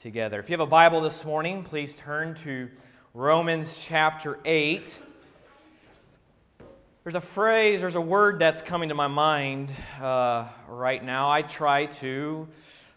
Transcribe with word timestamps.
together. 0.00 0.40
If 0.40 0.48
you 0.48 0.54
have 0.54 0.60
a 0.60 0.70
Bible 0.70 1.02
this 1.02 1.26
morning, 1.26 1.62
please 1.62 1.94
turn 1.94 2.34
to 2.36 2.70
Romans 3.12 3.76
chapter 3.76 4.38
8. 4.46 4.98
There's 7.04 7.14
a 7.14 7.20
phrase, 7.20 7.82
there's 7.82 7.96
a 7.96 8.00
word 8.00 8.38
that's 8.38 8.62
coming 8.62 8.88
to 8.88 8.94
my 8.94 9.08
mind 9.08 9.70
uh, 10.00 10.48
right 10.68 11.04
now. 11.04 11.30
I 11.30 11.42
try 11.42 11.84
to 11.84 12.48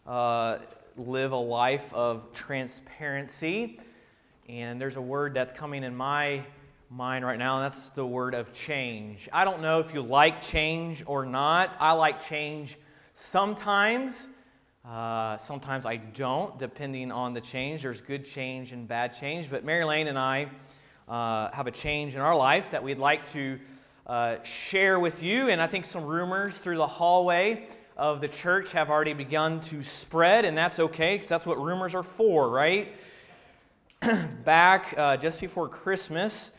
uh, 0.08 0.60
live 0.96 1.34
a 1.34 1.36
life 1.36 1.94
of 1.94 2.32
transparency, 2.32 3.82
and 4.48 4.80
there's 4.80 4.96
a 4.96 5.02
word 5.02 5.34
that's 5.34 5.52
coming 5.52 5.84
in 5.84 5.94
my 5.94 6.42
mind 6.90 7.26
right 7.26 7.38
now, 7.38 7.58
and 7.58 7.66
that's 7.66 7.90
the 7.90 8.08
word 8.08 8.34
of 8.34 8.54
change. 8.54 9.28
I 9.34 9.44
don't 9.44 9.62
know 9.62 9.82
if 9.82 9.94
you 9.94 10.02
like 10.04 10.40
change 10.40 11.04
or 11.06 11.26
not. 11.26 11.76
I 11.82 11.92
like 11.92 12.24
change 12.24 12.78
sometimes. 13.14 14.30
Uh, 14.86 15.38
sometimes 15.38 15.86
I 15.86 15.96
don't, 15.96 16.60
depending 16.60 17.10
on 17.10 17.34
the 17.34 17.40
change. 17.40 17.84
There's 17.84 18.02
good 18.02 18.26
change 18.26 18.74
and 18.74 18.86
bad 18.86 19.18
change. 19.18 19.50
But 19.50 19.64
Mary 19.64 19.86
Lane 19.86 20.08
and 20.08 20.20
I 20.20 20.50
uh, 21.08 21.50
have 21.52 21.68
a 21.68 21.72
change 21.72 22.16
in 22.16 22.22
our 22.22 22.36
life 22.36 22.72
that 22.72 22.84
we'd 22.84 22.98
like 22.98 23.26
to 23.32 23.60
uh, 24.06 24.44
share 24.44 25.00
with 25.00 25.24
you. 25.24 25.48
And 25.48 25.62
I 25.62 25.68
think 25.68 25.86
some 25.86 26.04
rumors 26.04 26.58
through 26.58 26.76
the 26.76 26.88
hallway 26.88 27.66
of 27.96 28.20
the 28.20 28.28
church 28.28 28.74
have 28.74 28.90
already 28.90 29.14
begun 29.14 29.62
to 29.62 29.84
spread, 29.84 30.44
and 30.44 30.58
that's 30.58 30.80
okay 30.80 31.16
because 31.16 31.30
that's 31.30 31.46
what 31.46 31.62
rumors 31.62 31.96
are 31.96 32.04
for, 32.04 32.50
right? 32.50 32.94
Back 34.44 34.96
uh, 34.98 35.16
just 35.16 35.40
before 35.40 35.70
Christmas, 35.70 36.52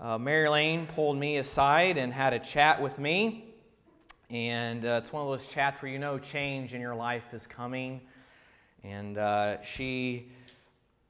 uh, 0.00 0.18
Mary 0.18 0.48
Lane 0.48 0.86
pulled 0.86 1.16
me 1.16 1.36
aside 1.36 1.96
and 1.96 2.12
had 2.12 2.32
a 2.32 2.40
chat 2.40 2.82
with 2.82 2.98
me. 2.98 3.47
And 4.30 4.84
uh, 4.84 5.00
it's 5.02 5.10
one 5.10 5.22
of 5.22 5.28
those 5.30 5.48
chats 5.48 5.80
where 5.80 5.90
you 5.90 5.98
know 5.98 6.18
change 6.18 6.74
in 6.74 6.82
your 6.82 6.94
life 6.94 7.32
is 7.32 7.46
coming. 7.46 8.02
And 8.84 9.16
uh, 9.16 9.62
she 9.62 10.28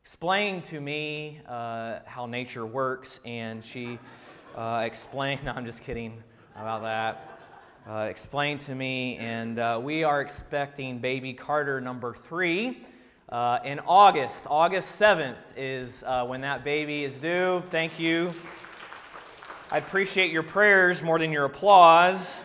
explained 0.01 0.63
to 0.65 0.81
me 0.81 1.41
uh, 1.49 1.99
how 2.07 2.27
nature 2.27 2.65
works, 2.65 3.19
and 3.25 3.65
she 3.65 3.99
uh, 4.57 4.85
explained, 4.85 5.43
no, 5.45 5.51
I'm 5.51 5.67
just 5.67 5.83
kidding 5.83 6.23
about 6.55 6.85
that. 6.85 7.41
Uh, 7.91 8.07
explained 8.09 8.61
to 8.61 8.77
me, 8.77 9.17
and 9.17 9.59
uh, 9.59 9.81
we 9.83 10.05
are 10.05 10.21
expecting 10.21 11.01
baby 11.01 11.33
Carter 11.33 11.81
number 11.81 12.15
three. 12.15 12.85
in 13.65 13.81
August. 13.81 14.47
August 14.49 15.01
7th 15.01 15.39
is 15.57 16.05
when 16.29 16.41
that 16.43 16.63
baby 16.63 17.03
is 17.03 17.17
due. 17.17 17.65
Thank 17.71 17.99
you. 17.99 18.33
I 19.73 19.79
appreciate 19.79 20.31
your 20.31 20.45
prayers 20.45 21.03
more 21.03 21.19
than 21.19 21.33
your 21.33 21.47
applause. 21.47 22.45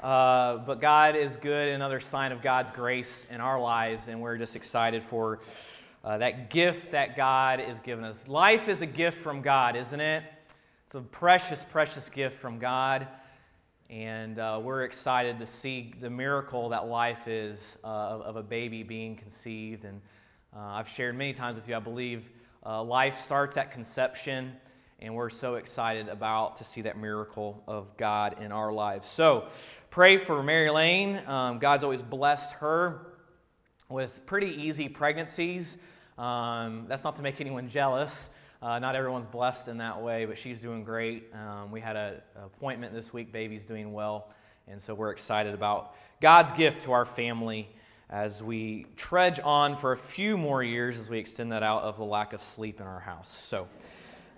Uh, 0.00 0.58
but 0.58 0.80
God 0.80 1.16
is 1.16 1.34
good, 1.34 1.68
another 1.68 1.98
sign 1.98 2.30
of 2.30 2.40
God's 2.40 2.70
grace 2.70 3.26
in 3.32 3.40
our 3.40 3.60
lives, 3.60 4.06
and 4.06 4.20
we're 4.20 4.36
just 4.36 4.54
excited 4.54 5.02
for 5.02 5.40
uh, 6.04 6.18
that 6.18 6.50
gift 6.50 6.92
that 6.92 7.16
God 7.16 7.58
is 7.58 7.80
giving 7.80 8.04
us. 8.04 8.28
Life 8.28 8.68
is 8.68 8.80
a 8.80 8.86
gift 8.86 9.18
from 9.18 9.42
God, 9.42 9.74
isn't 9.74 9.98
it? 9.98 10.22
It's 10.86 10.94
a 10.94 11.00
precious, 11.00 11.64
precious 11.64 12.08
gift 12.08 12.38
from 12.38 12.60
God, 12.60 13.08
and 13.90 14.38
uh, 14.38 14.60
we're 14.62 14.84
excited 14.84 15.40
to 15.40 15.46
see 15.46 15.92
the 16.00 16.10
miracle 16.10 16.68
that 16.68 16.86
life 16.86 17.26
is 17.26 17.76
uh, 17.82 17.88
of 17.88 18.36
a 18.36 18.42
baby 18.42 18.84
being 18.84 19.16
conceived. 19.16 19.84
And 19.84 20.00
uh, 20.56 20.60
I've 20.60 20.88
shared 20.88 21.16
many 21.16 21.32
times 21.32 21.56
with 21.56 21.68
you, 21.68 21.74
I 21.74 21.80
believe 21.80 22.30
life 22.64 23.18
starts 23.20 23.56
at 23.56 23.72
conception 23.72 24.52
and 25.00 25.14
we're 25.14 25.30
so 25.30 25.54
excited 25.54 26.08
about 26.08 26.56
to 26.56 26.64
see 26.64 26.82
that 26.82 26.98
miracle 26.98 27.62
of 27.68 27.96
God 27.96 28.42
in 28.42 28.50
our 28.50 28.72
lives. 28.72 29.06
So, 29.06 29.46
pray 29.90 30.18
for 30.18 30.42
Mary 30.42 30.70
Lane. 30.70 31.20
Um, 31.26 31.58
God's 31.58 31.82
always 31.82 32.02
blessed 32.02 32.54
her 32.54 33.06
with 33.88 34.24
pretty 34.26 34.62
easy 34.62 34.88
pregnancies. 34.88 35.78
Um, 36.18 36.84
that's 36.88 37.04
not 37.04 37.16
to 37.16 37.22
make 37.22 37.40
anyone 37.40 37.68
jealous. 37.68 38.28
Uh, 38.60 38.78
not 38.78 38.94
everyone's 38.94 39.26
blessed 39.26 39.68
in 39.68 39.78
that 39.78 40.00
way, 40.00 40.24
but 40.24 40.36
she's 40.36 40.60
doing 40.60 40.84
great. 40.84 41.32
Um, 41.32 41.70
we 41.70 41.80
had 41.80 41.96
an 41.96 42.14
appointment 42.36 42.92
this 42.92 43.12
week. 43.12 43.32
Baby's 43.32 43.64
doing 43.64 43.92
well. 43.92 44.30
And 44.66 44.80
so 44.80 44.94
we're 44.94 45.10
excited 45.10 45.54
about 45.54 45.94
God's 46.20 46.52
gift 46.52 46.82
to 46.82 46.92
our 46.92 47.04
family 47.04 47.68
as 48.10 48.42
we 48.42 48.86
trudge 48.96 49.40
on 49.42 49.74
for 49.76 49.92
a 49.92 49.96
few 49.96 50.36
more 50.36 50.62
years 50.62 50.98
as 50.98 51.08
we 51.08 51.18
extend 51.18 51.52
that 51.52 51.62
out 51.62 51.82
of 51.82 51.96
the 51.96 52.04
lack 52.04 52.32
of 52.32 52.42
sleep 52.42 52.80
in 52.80 52.86
our 52.86 53.00
house. 53.00 53.30
So, 53.30 53.68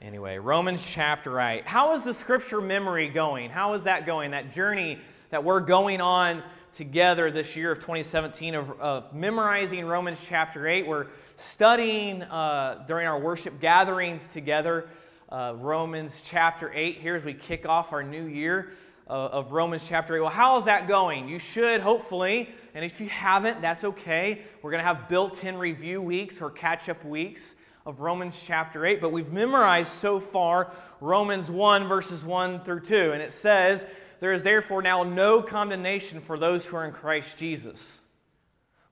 Anyway, 0.03 0.38
Romans 0.38 0.82
chapter 0.82 1.38
8. 1.38 1.66
How 1.66 1.92
is 1.92 2.04
the 2.04 2.14
scripture 2.14 2.62
memory 2.62 3.10
going? 3.10 3.50
How 3.50 3.74
is 3.74 3.84
that 3.84 4.06
going? 4.06 4.30
That 4.30 4.50
journey 4.50 4.98
that 5.30 5.44
we're 5.44 5.60
going 5.60 6.00
on 6.00 6.42
together 6.72 7.30
this 7.30 7.54
year 7.56 7.70
of 7.70 7.78
2017 7.78 8.56
of, 8.56 8.80
of 8.80 9.14
memorizing 9.14 9.86
Romans 9.86 10.24
chapter 10.28 10.66
8. 10.66 10.86
We're 10.86 11.06
studying 11.36 12.22
uh, 12.24 12.84
during 12.88 13.06
our 13.06 13.18
worship 13.18 13.60
gatherings 13.60 14.32
together 14.32 14.88
uh, 15.28 15.54
Romans 15.56 16.20
chapter 16.24 16.72
8 16.74 16.98
here 16.98 17.14
as 17.14 17.24
we 17.24 17.32
kick 17.32 17.64
off 17.68 17.92
our 17.92 18.02
new 18.02 18.24
year 18.24 18.72
uh, 19.08 19.28
of 19.28 19.52
Romans 19.52 19.86
chapter 19.86 20.16
8. 20.16 20.20
Well, 20.20 20.30
how 20.30 20.58
is 20.58 20.64
that 20.64 20.88
going? 20.88 21.28
You 21.28 21.38
should, 21.38 21.80
hopefully, 21.80 22.48
and 22.74 22.84
if 22.84 23.00
you 23.00 23.08
haven't, 23.08 23.62
that's 23.62 23.84
okay. 23.84 24.42
We're 24.62 24.72
going 24.72 24.82
to 24.82 24.86
have 24.86 25.08
built 25.08 25.44
in 25.44 25.56
review 25.56 26.02
weeks 26.02 26.42
or 26.42 26.50
catch 26.50 26.88
up 26.88 27.04
weeks 27.04 27.54
of 27.86 28.00
Romans 28.00 28.42
chapter 28.44 28.84
8, 28.84 29.00
but 29.00 29.12
we've 29.12 29.32
memorized 29.32 29.92
so 29.92 30.18
far 30.18 30.72
Romans 31.00 31.50
1, 31.50 31.86
verses 31.86 32.24
1 32.24 32.62
through 32.64 32.80
2. 32.80 33.12
And 33.12 33.22
it 33.22 33.32
says, 33.32 33.86
There 34.20 34.32
is 34.32 34.42
therefore 34.42 34.82
now 34.82 35.03
no 35.03 35.42
condemnation 35.42 36.20
for 36.20 36.38
those 36.38 36.64
who 36.64 36.76
are 36.76 36.84
in 36.84 36.92
Christ 36.92 37.38
Jesus. 37.38 38.00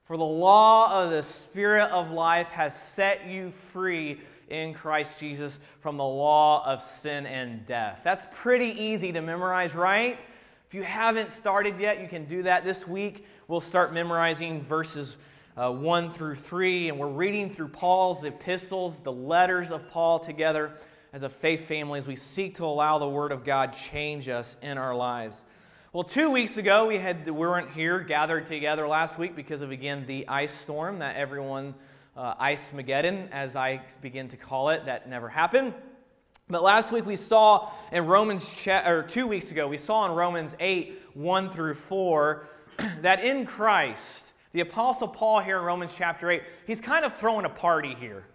For 0.03 0.17
the 0.17 0.25
law 0.25 1.03
of 1.03 1.11
the 1.11 1.21
Spirit 1.21 1.91
of 1.91 2.11
life 2.11 2.49
has 2.49 2.75
set 2.75 3.27
you 3.27 3.51
free 3.51 4.19
in 4.49 4.73
Christ 4.73 5.19
Jesus 5.19 5.59
from 5.81 5.97
the 5.97 6.03
law 6.03 6.65
of 6.65 6.81
sin 6.81 7.27
and 7.27 7.63
death. 7.67 8.01
That's 8.03 8.25
pretty 8.31 8.81
easy 8.81 9.11
to 9.11 9.21
memorize, 9.21 9.75
right? 9.75 10.19
If 10.67 10.73
you 10.73 10.81
haven't 10.81 11.29
started 11.29 11.79
yet, 11.79 12.01
you 12.01 12.07
can 12.07 12.25
do 12.25 12.43
that 12.43 12.65
this 12.65 12.87
week. 12.87 13.27
We'll 13.47 13.61
start 13.61 13.93
memorizing 13.93 14.63
verses 14.63 15.19
uh, 15.55 15.71
1 15.71 16.09
through 16.09 16.35
3, 16.35 16.89
and 16.89 16.97
we're 16.97 17.07
reading 17.07 17.49
through 17.49 17.67
Paul's 17.67 18.23
epistles, 18.23 19.01
the 19.01 19.11
letters 19.11 19.71
of 19.71 19.89
Paul 19.91 20.17
together 20.17 20.71
as 21.11 21.23
a 21.23 21.29
faith 21.29 21.67
family 21.67 21.99
as 21.99 22.07
we 22.07 22.15
seek 22.15 22.55
to 22.55 22.65
allow 22.65 22.99
the 22.99 23.07
Word 23.07 23.31
of 23.31 23.43
God 23.43 23.73
change 23.73 24.29
us 24.29 24.57
in 24.61 24.77
our 24.77 24.95
lives. 24.95 25.43
Well, 25.91 26.03
two 26.03 26.29
weeks 26.29 26.57
ago, 26.57 26.85
we, 26.85 26.97
had, 26.97 27.25
we 27.25 27.31
weren't 27.31 27.71
here 27.71 27.99
gathered 27.99 28.45
together 28.45 28.87
last 28.87 29.17
week 29.17 29.35
because 29.35 29.61
of, 29.61 29.71
again, 29.71 30.05
the 30.05 30.27
ice 30.27 30.51
storm 30.51 30.99
that 30.99 31.15
everyone, 31.15 31.73
uh, 32.15 32.35
Ice 32.37 32.69
Mageddon, 32.69 33.27
as 33.31 33.55
I 33.55 33.81
begin 34.01 34.27
to 34.27 34.37
call 34.37 34.69
it, 34.69 34.85
that 34.85 35.09
never 35.09 35.27
happened. 35.27 35.73
But 36.47 36.61
last 36.61 36.91
week 36.91 37.07
we 37.07 37.15
saw 37.15 37.71
in 37.91 38.05
Romans, 38.05 38.67
or 38.67 39.01
two 39.01 39.25
weeks 39.25 39.51
ago, 39.51 39.67
we 39.67 39.77
saw 39.77 40.05
in 40.05 40.11
Romans 40.11 40.55
8, 40.59 41.01
1 41.15 41.49
through 41.49 41.73
4, 41.73 42.47
that 43.01 43.23
in 43.23 43.47
Christ, 43.47 44.33
the 44.51 44.61
Apostle 44.61 45.07
Paul 45.07 45.39
here 45.39 45.57
in 45.57 45.63
Romans 45.63 45.95
chapter 45.97 46.29
8, 46.29 46.43
he's 46.67 46.81
kind 46.81 47.03
of 47.03 47.15
throwing 47.15 47.45
a 47.45 47.49
party 47.49 47.95
here. 47.99 48.25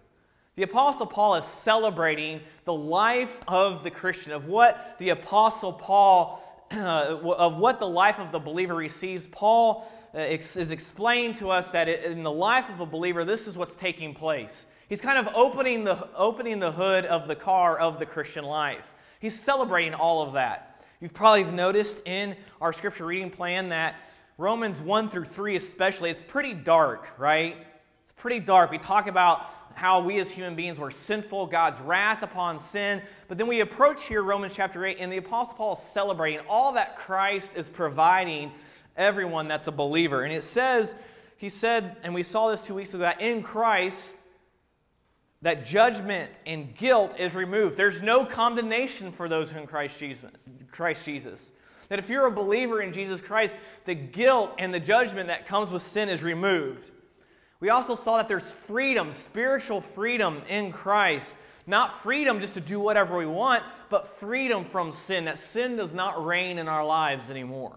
The 0.55 0.63
Apostle 0.63 1.05
Paul 1.05 1.35
is 1.35 1.45
celebrating 1.45 2.39
the 2.63 2.73
life 2.73 3.43
of 3.45 3.83
the 3.83 3.91
Christian, 3.91 4.31
of 4.31 4.47
what 4.47 4.95
the 4.99 5.09
Apostle 5.09 5.73
Paul, 5.73 6.41
uh, 6.71 7.19
of 7.37 7.57
what 7.57 7.81
the 7.81 7.87
life 7.87 8.19
of 8.19 8.31
the 8.31 8.39
believer 8.39 8.75
receives. 8.75 9.27
Paul 9.27 9.85
uh, 10.15 10.19
is 10.19 10.71
explaining 10.71 11.33
to 11.35 11.49
us 11.49 11.71
that 11.71 11.89
in 11.89 12.23
the 12.23 12.31
life 12.31 12.69
of 12.69 12.79
a 12.79 12.85
believer, 12.85 13.25
this 13.25 13.47
is 13.47 13.57
what's 13.57 13.75
taking 13.75 14.13
place. 14.13 14.65
He's 14.87 15.01
kind 15.01 15.17
of 15.17 15.33
opening 15.35 15.83
the, 15.83 16.07
opening 16.15 16.59
the 16.59 16.71
hood 16.71 17.05
of 17.05 17.27
the 17.27 17.35
car 17.35 17.77
of 17.77 17.99
the 17.99 18.05
Christian 18.05 18.45
life. 18.45 18.93
He's 19.19 19.37
celebrating 19.37 19.93
all 19.93 20.21
of 20.21 20.33
that. 20.33 20.85
You've 21.01 21.13
probably 21.13 21.43
noticed 21.43 22.01
in 22.05 22.33
our 22.61 22.71
scripture 22.71 23.05
reading 23.05 23.29
plan 23.29 23.69
that 23.69 23.95
Romans 24.37 24.79
1 24.79 25.09
through 25.09 25.25
3, 25.25 25.57
especially, 25.57 26.11
it's 26.11 26.21
pretty 26.21 26.53
dark, 26.53 27.19
right? 27.19 27.57
It's 28.03 28.13
pretty 28.13 28.39
dark. 28.39 28.71
We 28.71 28.77
talk 28.77 29.07
about 29.07 29.64
how 29.75 29.99
we 29.99 30.19
as 30.19 30.31
human 30.31 30.55
beings 30.55 30.79
were 30.79 30.91
sinful, 30.91 31.47
God's 31.47 31.79
wrath 31.81 32.23
upon 32.23 32.59
sin. 32.59 33.01
But 33.27 33.37
then 33.37 33.47
we 33.47 33.59
approach 33.59 34.05
here 34.05 34.23
Romans 34.23 34.55
chapter 34.55 34.85
8, 34.85 34.97
and 34.99 35.11
the 35.11 35.17
Apostle 35.17 35.55
Paul 35.55 35.73
is 35.73 35.79
celebrating 35.79 36.39
all 36.49 36.73
that 36.73 36.97
Christ 36.97 37.55
is 37.55 37.69
providing 37.69 38.51
everyone 38.97 39.47
that's 39.47 39.67
a 39.67 39.71
believer. 39.71 40.23
And 40.23 40.33
it 40.33 40.43
says, 40.43 40.95
he 41.37 41.49
said, 41.49 41.97
and 42.03 42.13
we 42.13 42.23
saw 42.23 42.49
this 42.49 42.61
two 42.65 42.73
weeks 42.73 42.93
ago, 42.93 43.01
that 43.01 43.21
in 43.21 43.43
Christ, 43.43 44.17
that 45.41 45.65
judgment 45.65 46.31
and 46.45 46.73
guilt 46.75 47.19
is 47.19 47.35
removed. 47.35 47.77
There's 47.77 48.01
no 48.01 48.25
condemnation 48.25 49.11
for 49.11 49.29
those 49.29 49.51
who 49.51 49.59
in 49.59 49.67
Christ 49.67 49.99
Jesus. 49.99 50.31
Christ 50.71 51.05
Jesus. 51.05 51.51
That 51.89 51.99
if 51.99 52.09
you're 52.09 52.25
a 52.25 52.31
believer 52.31 52.81
in 52.81 52.91
Jesus 52.91 53.21
Christ, 53.21 53.55
the 53.83 53.93
guilt 53.93 54.53
and 54.57 54.73
the 54.73 54.79
judgment 54.79 55.27
that 55.27 55.45
comes 55.45 55.71
with 55.71 55.81
sin 55.81 56.09
is 56.09 56.23
removed. 56.23 56.91
We 57.65 57.71
also 57.71 57.95
saw 57.95 58.17
that 58.17 58.27
there's 58.27 58.43
freedom, 58.43 59.11
spiritual 59.11 59.81
freedom 59.81 60.43
in 60.49 60.71
Christ. 60.71 61.35
Not 61.65 61.99
freedom 61.99 62.39
just 62.39 62.53
to 62.53 62.61
do 62.61 62.79
whatever 62.79 63.17
we 63.17 63.25
want, 63.25 63.63
but 63.89 64.19
freedom 64.19 64.65
from 64.65 64.91
sin, 64.91 65.25
that 65.25 65.39
sin 65.39 65.75
does 65.75 65.91
not 65.91 66.23
reign 66.23 66.59
in 66.59 66.67
our 66.67 66.85
lives 66.85 67.31
anymore. 67.31 67.75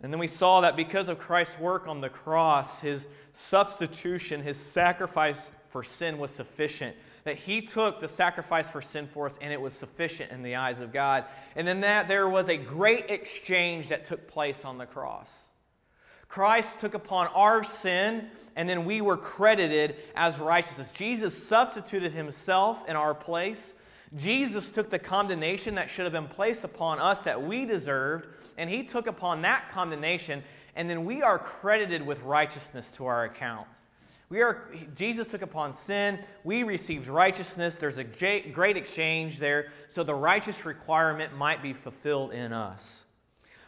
And 0.00 0.10
then 0.10 0.18
we 0.18 0.26
saw 0.26 0.62
that 0.62 0.74
because 0.74 1.10
of 1.10 1.18
Christ's 1.18 1.58
work 1.58 1.86
on 1.86 2.00
the 2.00 2.08
cross, 2.08 2.80
his 2.80 3.06
substitution, 3.34 4.42
his 4.42 4.56
sacrifice 4.56 5.52
for 5.68 5.82
sin 5.82 6.16
was 6.16 6.30
sufficient. 6.30 6.96
That 7.24 7.36
he 7.36 7.60
took 7.60 8.00
the 8.00 8.08
sacrifice 8.08 8.70
for 8.70 8.80
sin 8.80 9.06
for 9.06 9.26
us 9.26 9.38
and 9.42 9.52
it 9.52 9.60
was 9.60 9.74
sufficient 9.74 10.32
in 10.32 10.42
the 10.42 10.54
eyes 10.54 10.80
of 10.80 10.94
God. 10.94 11.26
And 11.56 11.68
then 11.68 11.82
that 11.82 12.08
there 12.08 12.26
was 12.26 12.48
a 12.48 12.56
great 12.56 13.10
exchange 13.10 13.90
that 13.90 14.06
took 14.06 14.26
place 14.26 14.64
on 14.64 14.78
the 14.78 14.86
cross. 14.86 15.50
Christ 16.28 16.80
took 16.80 16.94
upon 16.94 17.28
our 17.28 17.62
sin 17.62 18.28
and 18.56 18.68
then 18.68 18.84
we 18.84 19.00
were 19.00 19.16
credited 19.16 19.96
as 20.14 20.38
righteousness. 20.38 20.90
Jesus 20.90 21.40
substituted 21.46 22.12
himself 22.12 22.88
in 22.88 22.96
our 22.96 23.14
place. 23.14 23.74
Jesus 24.14 24.68
took 24.68 24.88
the 24.88 24.98
condemnation 24.98 25.74
that 25.74 25.90
should 25.90 26.04
have 26.04 26.12
been 26.12 26.28
placed 26.28 26.64
upon 26.64 26.98
us 26.98 27.22
that 27.22 27.42
we 27.42 27.64
deserved 27.64 28.28
and 28.56 28.70
he 28.70 28.82
took 28.82 29.06
upon 29.06 29.42
that 29.42 29.70
condemnation, 29.70 30.42
and 30.74 30.88
then 30.88 31.04
we 31.04 31.22
are 31.22 31.38
credited 31.38 32.04
with 32.04 32.22
righteousness 32.22 32.92
to 32.92 33.06
our 33.06 33.24
account. 33.24 33.68
We 34.28 34.42
are, 34.42 34.68
Jesus 34.94 35.28
took 35.28 35.42
upon 35.42 35.72
sin. 35.72 36.18
We 36.42 36.64
received 36.64 37.06
righteousness. 37.06 37.76
There's 37.76 37.98
a 37.98 38.04
great 38.04 38.76
exchange 38.76 39.38
there, 39.38 39.70
so 39.88 40.02
the 40.02 40.14
righteous 40.14 40.64
requirement 40.64 41.36
might 41.36 41.62
be 41.62 41.72
fulfilled 41.72 42.32
in 42.32 42.52
us. 42.52 43.05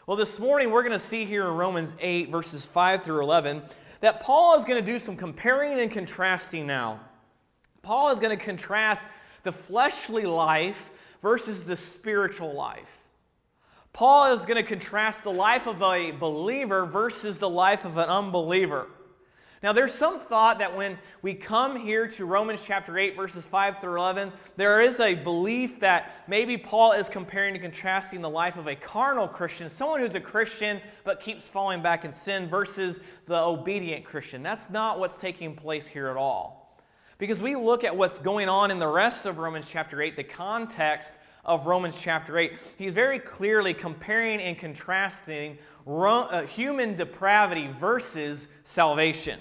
Well, 0.09 0.17
this 0.17 0.39
morning 0.39 0.71
we're 0.71 0.81
going 0.81 0.91
to 0.91 0.97
see 0.97 1.23
here 1.23 1.45
in 1.47 1.53
Romans 1.53 1.93
8, 1.99 2.31
verses 2.31 2.65
5 2.65 3.03
through 3.03 3.21
11, 3.21 3.61
that 4.01 4.21
Paul 4.21 4.57
is 4.57 4.65
going 4.65 4.83
to 4.83 4.91
do 4.91 4.97
some 4.97 5.15
comparing 5.15 5.79
and 5.79 5.91
contrasting 5.91 6.65
now. 6.65 6.99
Paul 7.83 8.09
is 8.09 8.17
going 8.17 8.35
to 8.35 8.43
contrast 8.43 9.05
the 9.43 9.51
fleshly 9.51 10.25
life 10.25 10.89
versus 11.21 11.63
the 11.63 11.75
spiritual 11.75 12.55
life. 12.55 13.01
Paul 13.93 14.33
is 14.33 14.47
going 14.47 14.57
to 14.57 14.63
contrast 14.63 15.23
the 15.23 15.31
life 15.31 15.67
of 15.67 15.79
a 15.83 16.09
believer 16.09 16.87
versus 16.87 17.37
the 17.37 17.47
life 17.47 17.85
of 17.85 17.97
an 17.97 18.09
unbeliever. 18.09 18.87
Now, 19.61 19.73
there's 19.73 19.93
some 19.93 20.21
thought 20.21 20.59
that 20.59 20.75
when 20.75 20.97
we 21.21 21.33
come 21.33 21.75
here 21.75 22.07
to 22.07 22.25
Romans 22.25 22.63
chapter 22.65 22.97
8, 22.97 23.17
verses 23.17 23.45
5 23.45 23.81
through 23.81 23.97
11, 23.97 24.31
there 24.55 24.79
is 24.81 25.01
a 25.01 25.15
belief 25.15 25.81
that 25.81 26.23
maybe 26.29 26.57
Paul 26.57 26.93
is 26.93 27.09
comparing 27.09 27.55
and 27.55 27.61
contrasting 27.61 28.21
the 28.21 28.29
life 28.29 28.55
of 28.55 28.67
a 28.67 28.75
carnal 28.75 29.27
Christian, 29.27 29.69
someone 29.69 29.99
who's 29.99 30.15
a 30.15 30.19
Christian 30.21 30.79
but 31.03 31.19
keeps 31.19 31.49
falling 31.49 31.81
back 31.81 32.05
in 32.05 32.11
sin, 32.11 32.47
versus 32.47 33.01
the 33.25 33.37
obedient 33.37 34.05
Christian. 34.05 34.41
That's 34.41 34.69
not 34.69 34.97
what's 34.97 35.17
taking 35.17 35.55
place 35.55 35.87
here 35.87 36.07
at 36.07 36.15
all. 36.15 36.59
Because 37.17 37.41
we 37.41 37.57
look 37.57 37.83
at 37.83 37.97
what's 37.97 38.17
going 38.17 38.47
on 38.47 38.71
in 38.71 38.79
the 38.79 38.87
rest 38.87 39.25
of 39.25 39.39
Romans 39.39 39.69
chapter 39.69 40.01
8, 40.01 40.15
the 40.15 40.23
context 40.23 41.15
of 41.49 41.65
Romans 41.65 41.97
chapter 41.99 42.37
8, 42.37 42.53
he's 42.77 42.93
very 42.93 43.17
clearly 43.17 43.73
comparing 43.73 44.39
and 44.39 44.55
contrasting 44.57 45.57
uh, 45.87 46.43
human 46.43 46.95
depravity 46.95 47.67
versus 47.79 48.47
salvation. 48.61 49.39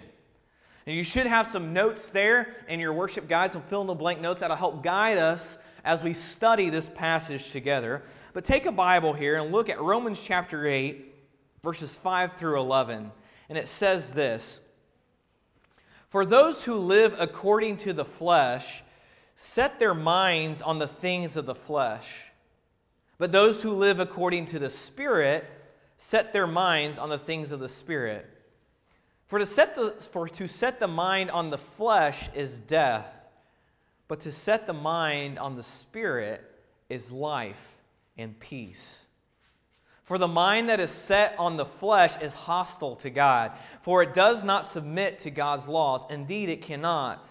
And 0.87 0.97
you 0.97 1.05
should 1.05 1.27
have 1.27 1.47
some 1.47 1.75
notes 1.75 2.09
there 2.09 2.55
in 2.67 2.81
your 2.81 2.95
worship 2.95 3.29
guides, 3.29 3.53
some 3.53 3.61
fill 3.61 3.83
in 3.83 3.87
the 3.87 3.95
blank 3.95 4.23
notes 4.23 4.41
that'll 4.41 4.57
help 4.57 4.83
guide 4.83 5.19
us 5.19 5.59
as 5.85 6.03
we 6.03 6.15
study 6.15 6.71
this 6.71 6.89
passage 6.89 7.53
together. 7.53 8.03
But 8.33 8.43
take 8.43 8.65
a 8.65 8.73
Bible 8.73 9.13
here 9.13 9.37
and 9.37 9.53
look 9.53 9.69
at 9.69 9.79
Romans 9.79 10.23
chapter 10.25 10.67
8, 10.67 11.15
verses 11.63 11.95
5 11.95 12.33
through 12.33 12.59
11. 12.59 13.13
And 13.51 13.59
it 13.59 13.69
says 13.69 14.15
this 14.15 14.61
For 16.09 16.25
those 16.25 16.65
who 16.65 16.77
live 16.77 17.15
according 17.21 17.77
to 17.79 17.93
the 17.93 18.07
flesh, 18.07 18.83
set 19.41 19.79
their 19.79 19.95
minds 19.95 20.61
on 20.61 20.81
the 20.81 20.89
things 20.89 21.37
of 21.37 21.47
the 21.47 21.55
flesh. 21.55 22.25
But 23.19 23.31
those 23.31 23.63
who 23.63 23.71
live 23.71 24.01
according 24.01 24.47
to 24.47 24.59
the 24.59 24.69
Spirit 24.69 25.45
set 25.97 26.33
their 26.33 26.49
minds 26.49 26.99
on 26.99 27.09
the 27.09 27.21
things 27.21 27.53
of 27.53 27.61
the 27.61 27.69
Spirit. 27.69 28.29
For 29.29 29.39
to 29.39 29.47
set 29.47 29.77
the, 29.77 29.93
for 29.93 30.27
to 30.27 30.49
set 30.49 30.81
the 30.81 30.89
mind 30.89 31.31
on 31.31 31.51
the 31.51 31.59
flesh 31.59 32.29
is 32.35 32.59
death, 32.59 33.15
but 34.09 34.19
to 34.23 34.33
set 34.33 34.67
the 34.67 34.73
mind 34.73 35.39
on 35.39 35.55
the 35.55 35.63
Spirit 35.63 36.43
is 36.89 37.13
life 37.13 37.79
and 38.17 38.41
peace. 38.41 39.07
For 40.03 40.19
the 40.19 40.27
mind 40.27 40.69
that 40.69 40.81
is 40.81 40.91
set 40.91 41.37
on 41.39 41.57
the 41.57 41.65
flesh 41.65 42.21
is 42.21 42.35
hostile 42.35 42.97
to 42.97 43.11
God, 43.11 43.53
for 43.83 44.03
it 44.03 44.15
does 44.15 44.43
not 44.43 44.67
submit 44.67 45.21
to 45.21 45.31
God's 45.31 45.69
laws. 45.69 46.07
Indeed, 46.11 46.49
it 46.49 46.63
cannot. 46.63 47.31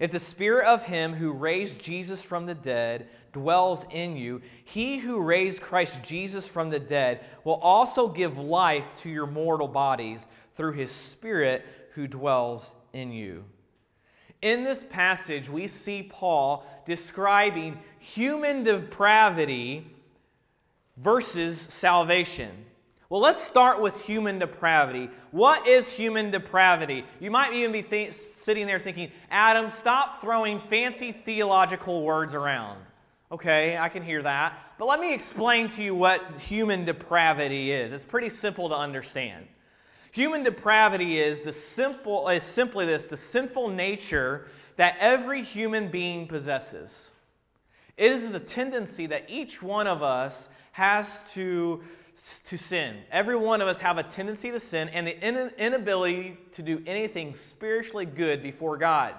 If 0.00 0.10
the 0.10 0.18
spirit 0.18 0.66
of 0.66 0.82
him 0.82 1.12
who 1.12 1.30
raised 1.30 1.82
Jesus 1.82 2.22
from 2.22 2.46
the 2.46 2.54
dead 2.54 3.06
dwells 3.32 3.84
in 3.90 4.16
you, 4.16 4.40
he 4.64 4.96
who 4.96 5.20
raised 5.20 5.60
Christ 5.60 6.02
Jesus 6.02 6.48
from 6.48 6.70
the 6.70 6.80
dead 6.80 7.20
will 7.44 7.60
also 7.60 8.08
give 8.08 8.38
life 8.38 8.96
to 9.02 9.10
your 9.10 9.26
mortal 9.26 9.68
bodies 9.68 10.26
through 10.54 10.72
his 10.72 10.90
spirit 10.90 11.66
who 11.92 12.06
dwells 12.06 12.74
in 12.94 13.12
you. 13.12 13.44
In 14.40 14.64
this 14.64 14.84
passage, 14.84 15.50
we 15.50 15.66
see 15.66 16.02
Paul 16.02 16.64
describing 16.86 17.78
human 17.98 18.62
depravity 18.62 19.86
versus 20.96 21.60
salvation. 21.60 22.50
Well, 23.10 23.20
let's 23.20 23.42
start 23.42 23.82
with 23.82 24.00
human 24.04 24.38
depravity. 24.38 25.10
What 25.32 25.66
is 25.66 25.90
human 25.90 26.30
depravity? 26.30 27.04
You 27.18 27.32
might 27.32 27.52
even 27.52 27.72
be 27.72 27.82
th- 27.82 28.12
sitting 28.12 28.68
there 28.68 28.78
thinking, 28.78 29.10
Adam, 29.32 29.72
stop 29.72 30.20
throwing 30.20 30.60
fancy 30.60 31.10
theological 31.10 32.02
words 32.02 32.34
around. 32.34 32.78
Okay, 33.32 33.76
I 33.76 33.88
can 33.88 34.04
hear 34.04 34.22
that. 34.22 34.56
But 34.78 34.86
let 34.86 35.00
me 35.00 35.12
explain 35.12 35.66
to 35.70 35.82
you 35.82 35.92
what 35.92 36.22
human 36.40 36.84
depravity 36.84 37.72
is. 37.72 37.92
It's 37.92 38.04
pretty 38.04 38.28
simple 38.28 38.68
to 38.68 38.76
understand. 38.76 39.48
Human 40.12 40.44
depravity 40.44 41.18
is 41.18 41.40
the 41.40 41.52
simple 41.52 42.28
is 42.28 42.44
simply 42.44 42.86
this, 42.86 43.08
the 43.08 43.16
sinful 43.16 43.70
nature 43.70 44.46
that 44.76 44.94
every 45.00 45.42
human 45.42 45.88
being 45.88 46.28
possesses. 46.28 47.10
It 47.96 48.12
is 48.12 48.30
the 48.30 48.38
tendency 48.38 49.06
that 49.06 49.24
each 49.28 49.60
one 49.60 49.88
of 49.88 50.00
us 50.00 50.48
has 50.72 51.24
to 51.32 51.82
to 52.46 52.58
sin. 52.58 52.96
Every 53.10 53.36
one 53.36 53.60
of 53.60 53.68
us 53.68 53.80
have 53.80 53.98
a 53.98 54.02
tendency 54.02 54.50
to 54.50 54.60
sin 54.60 54.88
and 54.90 55.06
the 55.06 55.64
inability 55.64 56.36
to 56.52 56.62
do 56.62 56.82
anything 56.86 57.32
spiritually 57.32 58.06
good 58.06 58.42
before 58.42 58.76
God. 58.76 59.14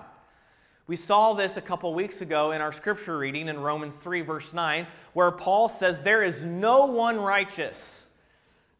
We 0.87 0.95
saw 0.95 1.33
this 1.33 1.57
a 1.57 1.61
couple 1.61 1.93
weeks 1.93 2.21
ago 2.21 2.51
in 2.51 2.59
our 2.59 2.71
scripture 2.71 3.17
reading 3.17 3.47
in 3.47 3.59
Romans 3.59 3.97
3, 3.97 4.21
verse 4.21 4.53
9, 4.53 4.87
where 5.13 5.31
Paul 5.31 5.69
says, 5.69 6.03
There 6.03 6.23
is 6.23 6.45
no 6.45 6.87
one 6.87 7.19
righteous, 7.19 8.09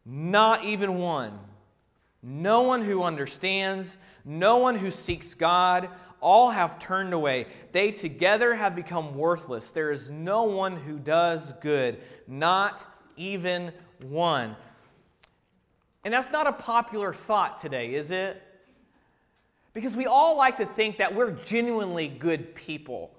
not 0.04 0.64
even 0.64 0.98
one. 0.98 1.38
No 2.22 2.62
one 2.62 2.82
who 2.82 3.02
understands, 3.02 3.96
no 4.24 4.58
one 4.58 4.76
who 4.76 4.90
seeks 4.90 5.34
God. 5.34 5.88
All 6.20 6.50
have 6.50 6.78
turned 6.78 7.14
away. 7.14 7.46
They 7.72 7.90
together 7.90 8.54
have 8.54 8.76
become 8.76 9.16
worthless. 9.16 9.72
There 9.72 9.90
is 9.90 10.10
no 10.10 10.44
one 10.44 10.76
who 10.76 10.98
does 10.98 11.52
good, 11.54 11.98
not 12.28 12.86
even 13.16 13.72
one. 14.04 14.56
And 16.04 16.12
that's 16.12 16.30
not 16.30 16.46
a 16.46 16.52
popular 16.52 17.12
thought 17.12 17.58
today, 17.58 17.94
is 17.94 18.10
it? 18.10 18.42
Because 19.72 19.94
we 19.94 20.06
all 20.06 20.36
like 20.36 20.56
to 20.58 20.66
think 20.66 20.98
that 20.98 21.14
we're 21.14 21.30
genuinely 21.30 22.08
good 22.08 22.54
people, 22.54 23.10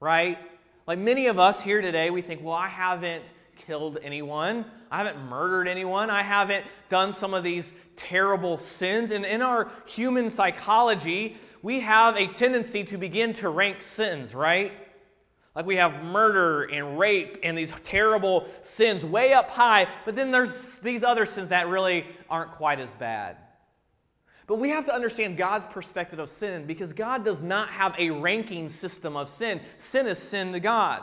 right? 0.00 0.38
Like 0.86 0.98
many 0.98 1.26
of 1.26 1.38
us 1.38 1.60
here 1.60 1.80
today, 1.80 2.10
we 2.10 2.22
think, 2.22 2.42
well, 2.42 2.54
I 2.54 2.68
haven't 2.68 3.32
killed 3.56 3.98
anyone. 4.02 4.64
I 4.90 4.98
haven't 4.98 5.22
murdered 5.28 5.68
anyone. 5.68 6.10
I 6.10 6.22
haven't 6.22 6.64
done 6.88 7.12
some 7.12 7.34
of 7.34 7.44
these 7.44 7.74
terrible 7.94 8.56
sins. 8.56 9.10
And 9.10 9.24
in 9.24 9.42
our 9.42 9.70
human 9.86 10.30
psychology, 10.30 11.36
we 11.62 11.80
have 11.80 12.16
a 12.16 12.26
tendency 12.26 12.84
to 12.84 12.96
begin 12.96 13.32
to 13.34 13.50
rank 13.50 13.82
sins, 13.82 14.34
right? 14.34 14.72
Like 15.58 15.66
we 15.66 15.74
have 15.74 16.04
murder 16.04 16.62
and 16.66 17.00
rape 17.00 17.38
and 17.42 17.58
these 17.58 17.72
terrible 17.82 18.46
sins 18.60 19.04
way 19.04 19.32
up 19.32 19.50
high, 19.50 19.88
but 20.04 20.14
then 20.14 20.30
there's 20.30 20.78
these 20.78 21.02
other 21.02 21.26
sins 21.26 21.48
that 21.48 21.66
really 21.66 22.06
aren't 22.30 22.52
quite 22.52 22.78
as 22.78 22.92
bad. 22.92 23.36
But 24.46 24.60
we 24.60 24.68
have 24.68 24.84
to 24.84 24.94
understand 24.94 25.36
God's 25.36 25.66
perspective 25.66 26.20
of 26.20 26.28
sin 26.28 26.64
because 26.64 26.92
God 26.92 27.24
does 27.24 27.42
not 27.42 27.70
have 27.70 27.92
a 27.98 28.10
ranking 28.10 28.68
system 28.68 29.16
of 29.16 29.28
sin. 29.28 29.60
Sin 29.78 30.06
is 30.06 30.20
sin 30.20 30.52
to 30.52 30.60
God. 30.60 31.02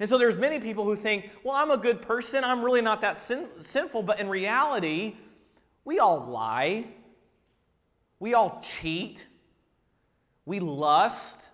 And 0.00 0.08
so 0.08 0.18
there's 0.18 0.36
many 0.36 0.58
people 0.58 0.82
who 0.82 0.96
think, 0.96 1.30
well, 1.44 1.54
I'm 1.54 1.70
a 1.70 1.76
good 1.76 2.02
person, 2.02 2.42
I'm 2.42 2.64
really 2.64 2.82
not 2.82 3.02
that 3.02 3.16
sin- 3.16 3.46
sinful, 3.60 4.02
but 4.02 4.18
in 4.18 4.28
reality, 4.28 5.14
We 5.84 6.00
all 6.00 6.26
lie. 6.26 6.86
We 8.18 8.34
all 8.34 8.60
cheat. 8.64 9.28
We 10.44 10.58
lust. 10.58 11.52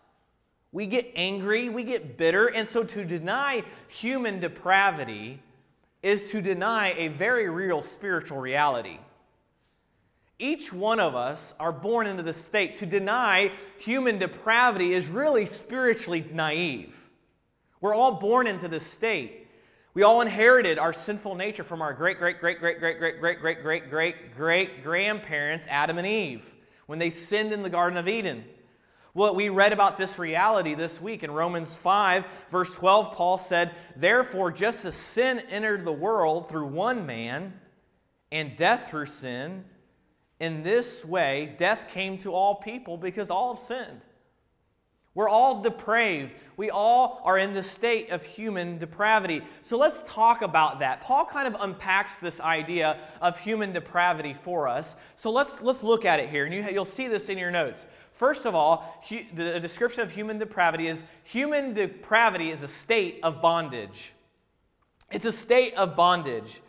We 0.76 0.84
get 0.84 1.10
angry. 1.16 1.70
We 1.70 1.84
get 1.84 2.18
bitter. 2.18 2.48
And 2.48 2.68
so 2.68 2.84
to 2.84 3.02
deny 3.02 3.62
human 3.88 4.40
depravity 4.40 5.40
is 6.02 6.30
to 6.32 6.42
deny 6.42 6.92
a 6.98 7.08
very 7.08 7.48
real 7.48 7.80
spiritual 7.80 8.36
reality. 8.36 8.98
Each 10.38 10.74
one 10.74 11.00
of 11.00 11.14
us 11.14 11.54
are 11.58 11.72
born 11.72 12.06
into 12.06 12.22
this 12.22 12.36
state. 12.36 12.76
To 12.76 12.84
deny 12.84 13.52
human 13.78 14.18
depravity 14.18 14.92
is 14.92 15.06
really 15.06 15.46
spiritually 15.46 16.26
naive. 16.30 16.94
We're 17.80 17.94
all 17.94 18.12
born 18.12 18.46
into 18.46 18.68
this 18.68 18.84
state. 18.84 19.48
We 19.94 20.02
all 20.02 20.20
inherited 20.20 20.78
our 20.78 20.92
sinful 20.92 21.36
nature 21.36 21.64
from 21.64 21.80
our 21.80 21.94
great, 21.94 22.18
great, 22.18 22.38
great, 22.38 22.60
great, 22.60 22.78
great, 22.78 22.98
great, 23.00 23.18
great, 23.18 23.40
great, 23.40 23.62
great, 23.62 23.88
great, 23.88 24.36
great 24.36 24.84
grandparents, 24.84 25.66
Adam 25.70 25.96
and 25.96 26.06
Eve, 26.06 26.52
when 26.84 26.98
they 26.98 27.08
sinned 27.08 27.54
in 27.54 27.62
the 27.62 27.70
Garden 27.70 27.96
of 27.96 28.08
Eden. 28.08 28.44
Well, 29.16 29.34
we 29.34 29.48
read 29.48 29.72
about 29.72 29.96
this 29.96 30.18
reality 30.18 30.74
this 30.74 31.00
week 31.00 31.22
in 31.22 31.30
Romans 31.30 31.74
5, 31.74 32.26
verse 32.50 32.74
12. 32.74 33.14
Paul 33.14 33.38
said, 33.38 33.74
Therefore, 33.96 34.52
just 34.52 34.84
as 34.84 34.94
sin 34.94 35.38
entered 35.48 35.86
the 35.86 35.92
world 35.92 36.50
through 36.50 36.66
one 36.66 37.06
man, 37.06 37.58
and 38.30 38.54
death 38.58 38.90
through 38.90 39.06
sin, 39.06 39.64
in 40.38 40.62
this 40.62 41.02
way 41.02 41.54
death 41.56 41.88
came 41.88 42.18
to 42.18 42.34
all 42.34 42.56
people 42.56 42.98
because 42.98 43.30
all 43.30 43.54
have 43.54 43.58
sinned. 43.58 44.02
We're 45.14 45.30
all 45.30 45.62
depraved. 45.62 46.34
We 46.58 46.68
all 46.68 47.22
are 47.24 47.38
in 47.38 47.54
the 47.54 47.62
state 47.62 48.10
of 48.10 48.22
human 48.22 48.76
depravity. 48.76 49.40
So 49.62 49.78
let's 49.78 50.02
talk 50.02 50.42
about 50.42 50.80
that. 50.80 51.00
Paul 51.00 51.24
kind 51.24 51.48
of 51.48 51.56
unpacks 51.58 52.18
this 52.18 52.38
idea 52.38 52.98
of 53.22 53.40
human 53.40 53.72
depravity 53.72 54.34
for 54.34 54.68
us. 54.68 54.94
So 55.14 55.30
let's, 55.30 55.62
let's 55.62 55.82
look 55.82 56.04
at 56.04 56.20
it 56.20 56.28
here, 56.28 56.44
and 56.44 56.52
you, 56.52 56.62
you'll 56.70 56.84
see 56.84 57.08
this 57.08 57.30
in 57.30 57.38
your 57.38 57.50
notes. 57.50 57.86
First 58.16 58.46
of 58.46 58.54
all, 58.54 59.00
the 59.34 59.60
description 59.60 60.02
of 60.02 60.10
human 60.10 60.38
depravity 60.38 60.88
is 60.88 61.02
human 61.22 61.74
depravity 61.74 62.50
is 62.50 62.62
a 62.62 62.68
state 62.68 63.20
of 63.22 63.42
bondage. 63.42 64.12
It's 65.12 65.26
a 65.26 65.32
state 65.32 65.74
of 65.74 65.94
bondage. 65.94 66.62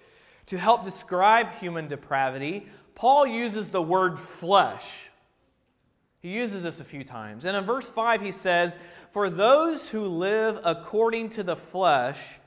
To 0.48 0.58
help 0.58 0.84
describe 0.84 1.52
human 1.54 1.88
depravity, 1.88 2.68
Paul 2.96 3.28
uses 3.28 3.70
the 3.70 3.82
word 3.82 4.20
flesh. 4.20 5.10
He 6.20 6.30
uses 6.34 6.64
this 6.64 6.80
a 6.80 6.84
few 6.84 7.04
times. 7.04 7.46
And 7.46 7.56
in 7.56 7.64
verse 7.64 7.90
5, 7.90 8.22
he 8.22 8.32
says, 8.32 8.78
For 9.12 9.30
those 9.30 9.90
who 9.90 10.06
live 10.06 10.60
according 10.66 11.30
to 11.30 11.44
the 11.44 11.56
flesh 11.56 12.40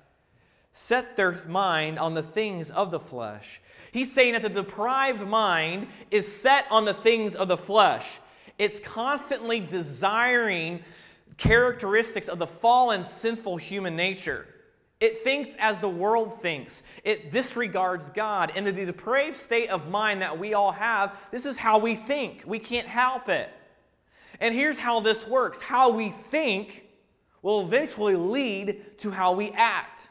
set 0.73 1.17
their 1.17 1.33
mind 1.49 1.99
on 1.99 2.15
the 2.15 2.23
things 2.23 2.71
of 2.71 2.91
the 2.91 3.01
flesh. 3.01 3.61
He's 3.93 4.13
saying 4.13 4.35
that 4.35 4.43
the 4.43 4.49
depraved 4.49 5.27
mind 5.27 5.89
is 6.11 6.31
set 6.31 6.67
on 6.71 6.85
the 6.85 6.95
things 6.95 7.35
of 7.35 7.49
the 7.49 7.57
flesh. 7.57 8.19
It's 8.61 8.79
constantly 8.79 9.59
desiring 9.59 10.85
characteristics 11.39 12.29
of 12.29 12.39
the 12.39 12.47
fallen, 12.47 13.05
sinful 13.05 13.57
human 13.57 13.97
nature. 13.97 14.47
It 15.01 15.25
thinks 15.25 15.57
as 15.59 15.79
the 15.79 15.89
world 15.89 16.43
thinks. 16.43 16.83
It 17.03 17.31
disregards 17.31 18.11
God. 18.11 18.53
And 18.55 18.67
the 18.67 18.73
depraved 18.73 19.37
state 19.37 19.71
of 19.71 19.89
mind 19.89 20.21
that 20.21 20.39
we 20.39 20.53
all 20.53 20.73
have, 20.73 21.19
this 21.31 21.47
is 21.47 21.57
how 21.57 21.79
we 21.79 21.95
think. 21.95 22.43
We 22.47 22.59
can't 22.59 22.87
help 22.87 23.31
it. 23.31 23.49
And 24.41 24.55
here's 24.55 24.79
how 24.79 25.01
this 25.01 25.27
works 25.27 25.63
how 25.63 25.89
we 25.89 26.11
think 26.11 26.85
will 27.41 27.63
eventually 27.63 28.15
lead 28.15 28.99
to 28.99 29.11
how 29.11 29.33
we 29.33 29.53
act. 29.53 30.11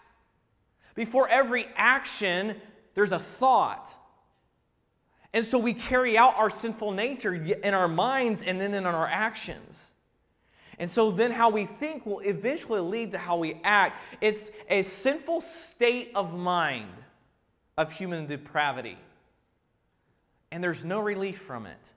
Before 0.95 1.29
every 1.29 1.67
action, 1.75 2.55
there's 2.95 3.11
a 3.11 3.19
thought. 3.19 3.95
And 5.33 5.45
so 5.45 5.59
we 5.59 5.73
carry 5.73 6.17
out 6.17 6.37
our 6.37 6.49
sinful 6.49 6.91
nature 6.91 7.33
in 7.33 7.73
our 7.73 7.87
minds 7.87 8.41
and 8.41 8.59
then 8.59 8.73
in 8.73 8.85
our 8.85 9.07
actions. 9.07 9.93
And 10.79 10.89
so 10.89 11.11
then 11.11 11.31
how 11.31 11.49
we 11.49 11.65
think 11.65 12.05
will 12.05 12.19
eventually 12.19 12.79
lead 12.79 13.11
to 13.11 13.17
how 13.17 13.37
we 13.37 13.59
act. 13.63 14.01
It's 14.21 14.49
a 14.69 14.81
sinful 14.81 15.41
state 15.41 16.11
of 16.15 16.33
mind 16.35 16.89
of 17.77 17.91
human 17.91 18.27
depravity. 18.27 18.97
And 20.51 20.63
there's 20.63 20.85
no 20.85 20.99
relief 20.99 21.39
from 21.39 21.65
it. 21.65 21.93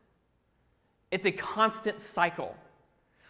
It's 1.11 1.27
a 1.27 1.33
constant 1.33 2.01
cycle. 2.01 2.57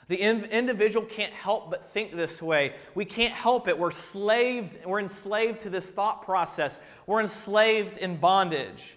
The 0.08 0.20
in- 0.20 0.44
individual 0.46 1.06
can't 1.06 1.32
help 1.32 1.70
but 1.70 1.84
think 1.92 2.16
this 2.16 2.42
way. 2.42 2.74
We 2.94 3.04
can't 3.04 3.34
help 3.34 3.68
it. 3.68 3.78
We're 3.78 3.90
slaved, 3.90 4.84
we're 4.84 5.00
enslaved 5.00 5.60
to 5.62 5.70
this 5.70 5.90
thought 5.90 6.22
process. 6.22 6.80
We're 7.06 7.20
enslaved 7.20 7.98
in 7.98 8.16
bondage. 8.16 8.96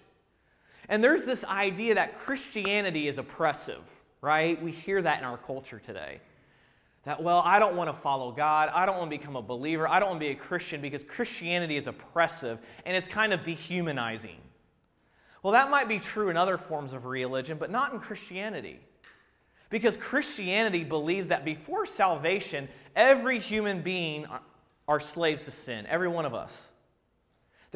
And 0.88 1.02
there's 1.02 1.24
this 1.24 1.44
idea 1.44 1.94
that 1.96 2.18
Christianity 2.18 3.08
is 3.08 3.18
oppressive, 3.18 3.90
right? 4.20 4.60
We 4.62 4.70
hear 4.70 5.02
that 5.02 5.18
in 5.18 5.24
our 5.24 5.38
culture 5.38 5.78
today. 5.78 6.20
That, 7.04 7.22
well, 7.22 7.42
I 7.44 7.58
don't 7.58 7.76
want 7.76 7.88
to 7.88 7.94
follow 7.94 8.32
God. 8.32 8.68
I 8.74 8.84
don't 8.84 8.98
want 8.98 9.10
to 9.10 9.18
become 9.18 9.36
a 9.36 9.42
believer. 9.42 9.88
I 9.88 10.00
don't 10.00 10.10
want 10.10 10.20
to 10.20 10.26
be 10.26 10.32
a 10.32 10.36
Christian 10.36 10.80
because 10.80 11.04
Christianity 11.04 11.76
is 11.76 11.86
oppressive 11.86 12.58
and 12.84 12.96
it's 12.96 13.08
kind 13.08 13.32
of 13.32 13.44
dehumanizing. 13.44 14.40
Well, 15.42 15.52
that 15.52 15.70
might 15.70 15.88
be 15.88 16.00
true 16.00 16.28
in 16.30 16.36
other 16.36 16.58
forms 16.58 16.92
of 16.92 17.04
religion, 17.04 17.58
but 17.58 17.70
not 17.70 17.92
in 17.92 18.00
Christianity. 18.00 18.80
Because 19.70 19.96
Christianity 19.96 20.82
believes 20.82 21.28
that 21.28 21.44
before 21.44 21.86
salvation, 21.86 22.68
every 22.96 23.38
human 23.38 23.82
being 23.82 24.26
are 24.88 25.00
slaves 25.00 25.44
to 25.44 25.50
sin, 25.50 25.86
every 25.86 26.08
one 26.08 26.24
of 26.24 26.34
us. 26.34 26.72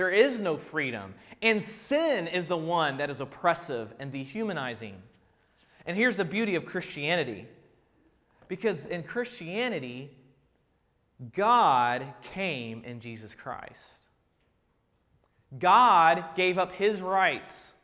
There 0.01 0.09
is 0.09 0.41
no 0.41 0.57
freedom. 0.57 1.13
And 1.43 1.61
sin 1.61 2.27
is 2.27 2.49
the 2.49 2.57
one 2.57 2.97
that 2.97 3.11
is 3.11 3.21
oppressive 3.21 3.93
and 3.99 4.11
dehumanizing. 4.11 4.97
And 5.85 5.95
here's 5.95 6.17
the 6.17 6.25
beauty 6.25 6.55
of 6.55 6.65
Christianity 6.65 7.47
because 8.49 8.87
in 8.87 9.03
Christianity, 9.03 10.11
God 11.35 12.07
came 12.23 12.83
in 12.85 13.01
Jesus 13.01 13.35
Christ. 13.35 14.09
God 15.59 16.25
gave 16.35 16.57
up 16.57 16.73
his 16.73 17.03
rights. 17.03 17.75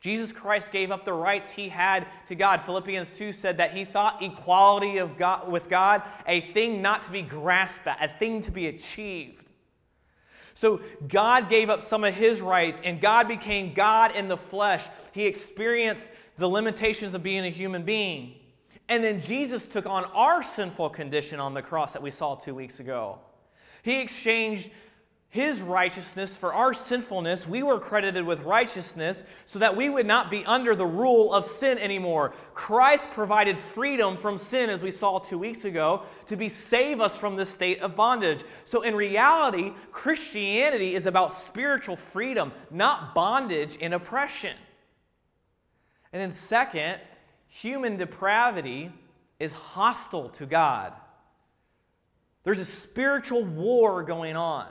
Jesus 0.00 0.30
Christ 0.30 0.72
gave 0.72 0.90
up 0.90 1.06
the 1.06 1.14
rights 1.14 1.50
he 1.50 1.70
had 1.70 2.06
to 2.26 2.34
God. 2.34 2.60
Philippians 2.60 3.08
2 3.08 3.32
said 3.32 3.56
that 3.56 3.72
he 3.72 3.86
thought 3.86 4.22
equality 4.22 4.98
of 4.98 5.16
God, 5.16 5.50
with 5.50 5.70
God 5.70 6.02
a 6.26 6.42
thing 6.52 6.82
not 6.82 7.06
to 7.06 7.12
be 7.12 7.22
grasped 7.22 7.86
at, 7.86 8.04
a 8.04 8.18
thing 8.18 8.42
to 8.42 8.50
be 8.50 8.66
achieved. 8.66 9.43
So 10.54 10.80
God 11.08 11.50
gave 11.50 11.68
up 11.68 11.82
some 11.82 12.04
of 12.04 12.14
his 12.14 12.40
rights, 12.40 12.80
and 12.84 13.00
God 13.00 13.28
became 13.28 13.74
God 13.74 14.14
in 14.14 14.28
the 14.28 14.36
flesh. 14.36 14.86
He 15.12 15.26
experienced 15.26 16.08
the 16.38 16.48
limitations 16.48 17.14
of 17.14 17.22
being 17.22 17.44
a 17.44 17.50
human 17.50 17.82
being. 17.82 18.36
And 18.88 19.02
then 19.02 19.20
Jesus 19.20 19.66
took 19.66 19.86
on 19.86 20.04
our 20.06 20.42
sinful 20.42 20.90
condition 20.90 21.40
on 21.40 21.54
the 21.54 21.62
cross 21.62 21.92
that 21.92 22.02
we 22.02 22.10
saw 22.10 22.34
two 22.34 22.54
weeks 22.54 22.80
ago. 22.80 23.18
He 23.82 24.00
exchanged 24.00 24.70
his 25.34 25.62
righteousness 25.62 26.36
for 26.36 26.54
our 26.54 26.72
sinfulness, 26.72 27.44
we 27.44 27.64
were 27.64 27.80
credited 27.80 28.24
with 28.24 28.44
righteousness 28.44 29.24
so 29.46 29.58
that 29.58 29.74
we 29.74 29.88
would 29.88 30.06
not 30.06 30.30
be 30.30 30.44
under 30.44 30.76
the 30.76 30.86
rule 30.86 31.34
of 31.34 31.44
sin 31.44 31.76
anymore. 31.78 32.32
Christ 32.54 33.10
provided 33.10 33.58
freedom 33.58 34.16
from 34.16 34.38
sin, 34.38 34.70
as 34.70 34.80
we 34.80 34.92
saw 34.92 35.18
two 35.18 35.36
weeks 35.36 35.64
ago, 35.64 36.04
to 36.28 36.36
be 36.36 36.48
save 36.48 37.00
us 37.00 37.18
from 37.18 37.34
this 37.34 37.50
state 37.50 37.80
of 37.80 37.96
bondage. 37.96 38.44
So, 38.64 38.82
in 38.82 38.94
reality, 38.94 39.72
Christianity 39.90 40.94
is 40.94 41.06
about 41.06 41.32
spiritual 41.32 41.96
freedom, 41.96 42.52
not 42.70 43.12
bondage 43.12 43.76
and 43.80 43.92
oppression. 43.92 44.54
And 46.12 46.22
then, 46.22 46.30
second, 46.30 47.00
human 47.48 47.96
depravity 47.96 48.92
is 49.40 49.52
hostile 49.52 50.28
to 50.28 50.46
God. 50.46 50.92
There's 52.44 52.60
a 52.60 52.64
spiritual 52.64 53.44
war 53.44 54.04
going 54.04 54.36
on. 54.36 54.68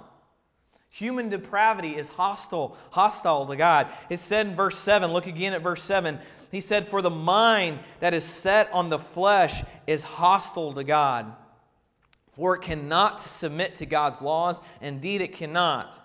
Human 0.93 1.27
depravity 1.27 1.95
is 1.95 2.07
hostile, 2.07 2.77
hostile 2.91 3.47
to 3.47 3.55
God. 3.55 3.88
It 4.12 4.19
said 4.19 4.45
in 4.45 4.53
verse 4.53 4.77
7, 4.77 5.12
look 5.12 5.25
again 5.25 5.53
at 5.53 5.63
verse 5.63 5.81
7. 5.81 6.19
He 6.51 6.62
said, 6.62 6.88
For 6.88 7.01
the 7.01 7.09
mind 7.09 7.79
that 8.00 8.13
is 8.13 8.23
set 8.23 8.71
on 8.71 8.89
the 8.89 9.00
flesh 9.00 9.63
is 9.88 10.03
hostile 10.03 10.71
to 10.73 10.83
God, 10.83 11.33
for 12.33 12.55
it 12.55 12.62
cannot 12.62 13.19
submit 13.19 13.73
to 13.77 13.88
God's 13.88 14.21
laws. 14.21 14.62
Indeed, 14.81 15.21
it 15.21 15.33
cannot. 15.33 16.00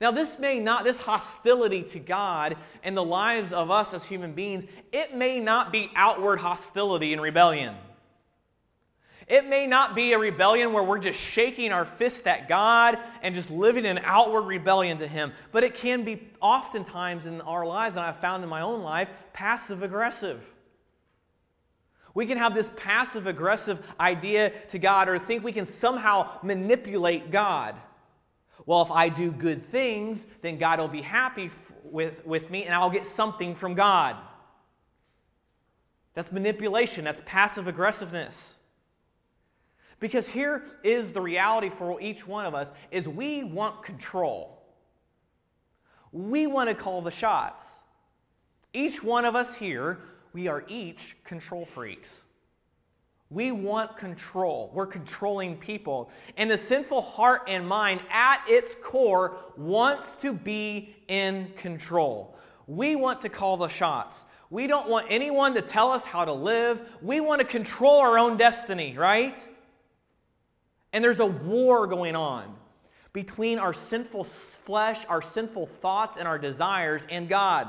Now, 0.00 0.10
this 0.10 0.40
may 0.40 0.58
not, 0.58 0.82
this 0.82 1.00
hostility 1.00 1.84
to 1.84 2.00
God 2.00 2.56
and 2.82 2.96
the 2.96 3.04
lives 3.04 3.52
of 3.52 3.70
us 3.70 3.94
as 3.94 4.04
human 4.04 4.32
beings, 4.32 4.64
it 4.90 5.14
may 5.14 5.38
not 5.38 5.70
be 5.70 5.88
outward 5.94 6.40
hostility 6.40 7.12
and 7.12 7.22
rebellion. 7.22 7.76
It 9.28 9.46
may 9.46 9.66
not 9.66 9.94
be 9.94 10.14
a 10.14 10.18
rebellion 10.18 10.72
where 10.72 10.82
we're 10.82 10.98
just 10.98 11.20
shaking 11.20 11.70
our 11.70 11.84
fist 11.84 12.26
at 12.26 12.48
God 12.48 12.98
and 13.22 13.34
just 13.34 13.50
living 13.50 13.84
in 13.84 13.98
outward 13.98 14.42
rebellion 14.42 14.96
to 14.98 15.06
Him, 15.06 15.32
but 15.52 15.62
it 15.64 15.74
can 15.74 16.02
be 16.02 16.28
oftentimes 16.40 17.26
in 17.26 17.42
our 17.42 17.66
lives, 17.66 17.96
and 17.96 18.04
I've 18.04 18.18
found 18.20 18.42
in 18.42 18.48
my 18.48 18.62
own 18.62 18.82
life, 18.82 19.10
passive 19.34 19.82
aggressive. 19.82 20.48
We 22.14 22.24
can 22.26 22.38
have 22.38 22.54
this 22.54 22.70
passive 22.76 23.26
aggressive 23.26 23.86
idea 24.00 24.50
to 24.70 24.78
God 24.78 25.08
or 25.08 25.18
think 25.18 25.44
we 25.44 25.52
can 25.52 25.66
somehow 25.66 26.38
manipulate 26.42 27.30
God. 27.30 27.76
Well, 28.66 28.82
if 28.82 28.90
I 28.90 29.08
do 29.08 29.30
good 29.30 29.62
things, 29.62 30.26
then 30.42 30.58
God 30.58 30.80
will 30.80 30.88
be 30.88 31.02
happy 31.02 31.46
f- 31.46 31.72
with, 31.84 32.26
with 32.26 32.50
me 32.50 32.64
and 32.64 32.74
I'll 32.74 32.90
get 32.90 33.06
something 33.06 33.54
from 33.54 33.74
God. 33.74 34.16
That's 36.14 36.32
manipulation, 36.32 37.04
that's 37.04 37.22
passive 37.24 37.68
aggressiveness. 37.68 38.57
Because 40.00 40.26
here 40.26 40.64
is 40.84 41.12
the 41.12 41.20
reality 41.20 41.68
for 41.68 42.00
each 42.00 42.26
one 42.26 42.46
of 42.46 42.54
us 42.54 42.72
is 42.90 43.08
we 43.08 43.44
want 43.44 43.82
control. 43.82 44.62
We 46.12 46.46
want 46.46 46.68
to 46.68 46.74
call 46.74 47.02
the 47.02 47.10
shots. 47.10 47.80
Each 48.72 49.02
one 49.02 49.24
of 49.24 49.34
us 49.34 49.54
here, 49.54 49.98
we 50.32 50.46
are 50.46 50.64
each 50.68 51.16
control 51.24 51.64
freaks. 51.64 52.26
We 53.30 53.52
want 53.52 53.96
control. 53.96 54.70
We're 54.72 54.86
controlling 54.86 55.56
people. 55.56 56.10
And 56.36 56.50
the 56.50 56.56
sinful 56.56 57.02
heart 57.02 57.42
and 57.46 57.66
mind, 57.66 58.00
at 58.10 58.42
its 58.46 58.74
core, 58.82 59.36
wants 59.56 60.16
to 60.16 60.32
be 60.32 60.96
in 61.08 61.52
control. 61.56 62.38
We 62.66 62.96
want 62.96 63.20
to 63.22 63.28
call 63.28 63.56
the 63.58 63.68
shots. 63.68 64.24
We 64.50 64.66
don't 64.66 64.88
want 64.88 65.06
anyone 65.10 65.54
to 65.54 65.60
tell 65.60 65.90
us 65.90 66.06
how 66.06 66.24
to 66.24 66.32
live. 66.32 66.96
We 67.02 67.20
want 67.20 67.40
to 67.40 67.46
control 67.46 67.98
our 67.98 68.18
own 68.18 68.38
destiny, 68.38 68.96
right? 68.96 69.46
And 70.92 71.04
there's 71.04 71.20
a 71.20 71.26
war 71.26 71.86
going 71.86 72.16
on 72.16 72.54
between 73.12 73.58
our 73.58 73.74
sinful 73.74 74.24
flesh, 74.24 75.04
our 75.06 75.22
sinful 75.22 75.66
thoughts, 75.66 76.16
and 76.16 76.28
our 76.28 76.38
desires 76.38 77.06
and 77.10 77.28
God. 77.28 77.68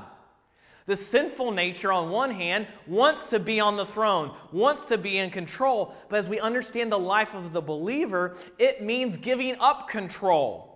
The 0.85 0.95
sinful 0.95 1.51
nature, 1.51 1.91
on 1.91 2.09
one 2.09 2.31
hand, 2.31 2.67
wants 2.87 3.27
to 3.29 3.39
be 3.39 3.59
on 3.59 3.77
the 3.77 3.85
throne, 3.85 4.35
wants 4.51 4.85
to 4.85 4.97
be 4.97 5.19
in 5.19 5.29
control. 5.29 5.93
But 6.09 6.17
as 6.17 6.27
we 6.27 6.39
understand 6.39 6.91
the 6.91 6.99
life 6.99 7.35
of 7.35 7.53
the 7.53 7.61
believer, 7.61 8.37
it 8.57 8.81
means 8.81 9.15
giving 9.17 9.55
up 9.59 9.87
control 9.87 10.69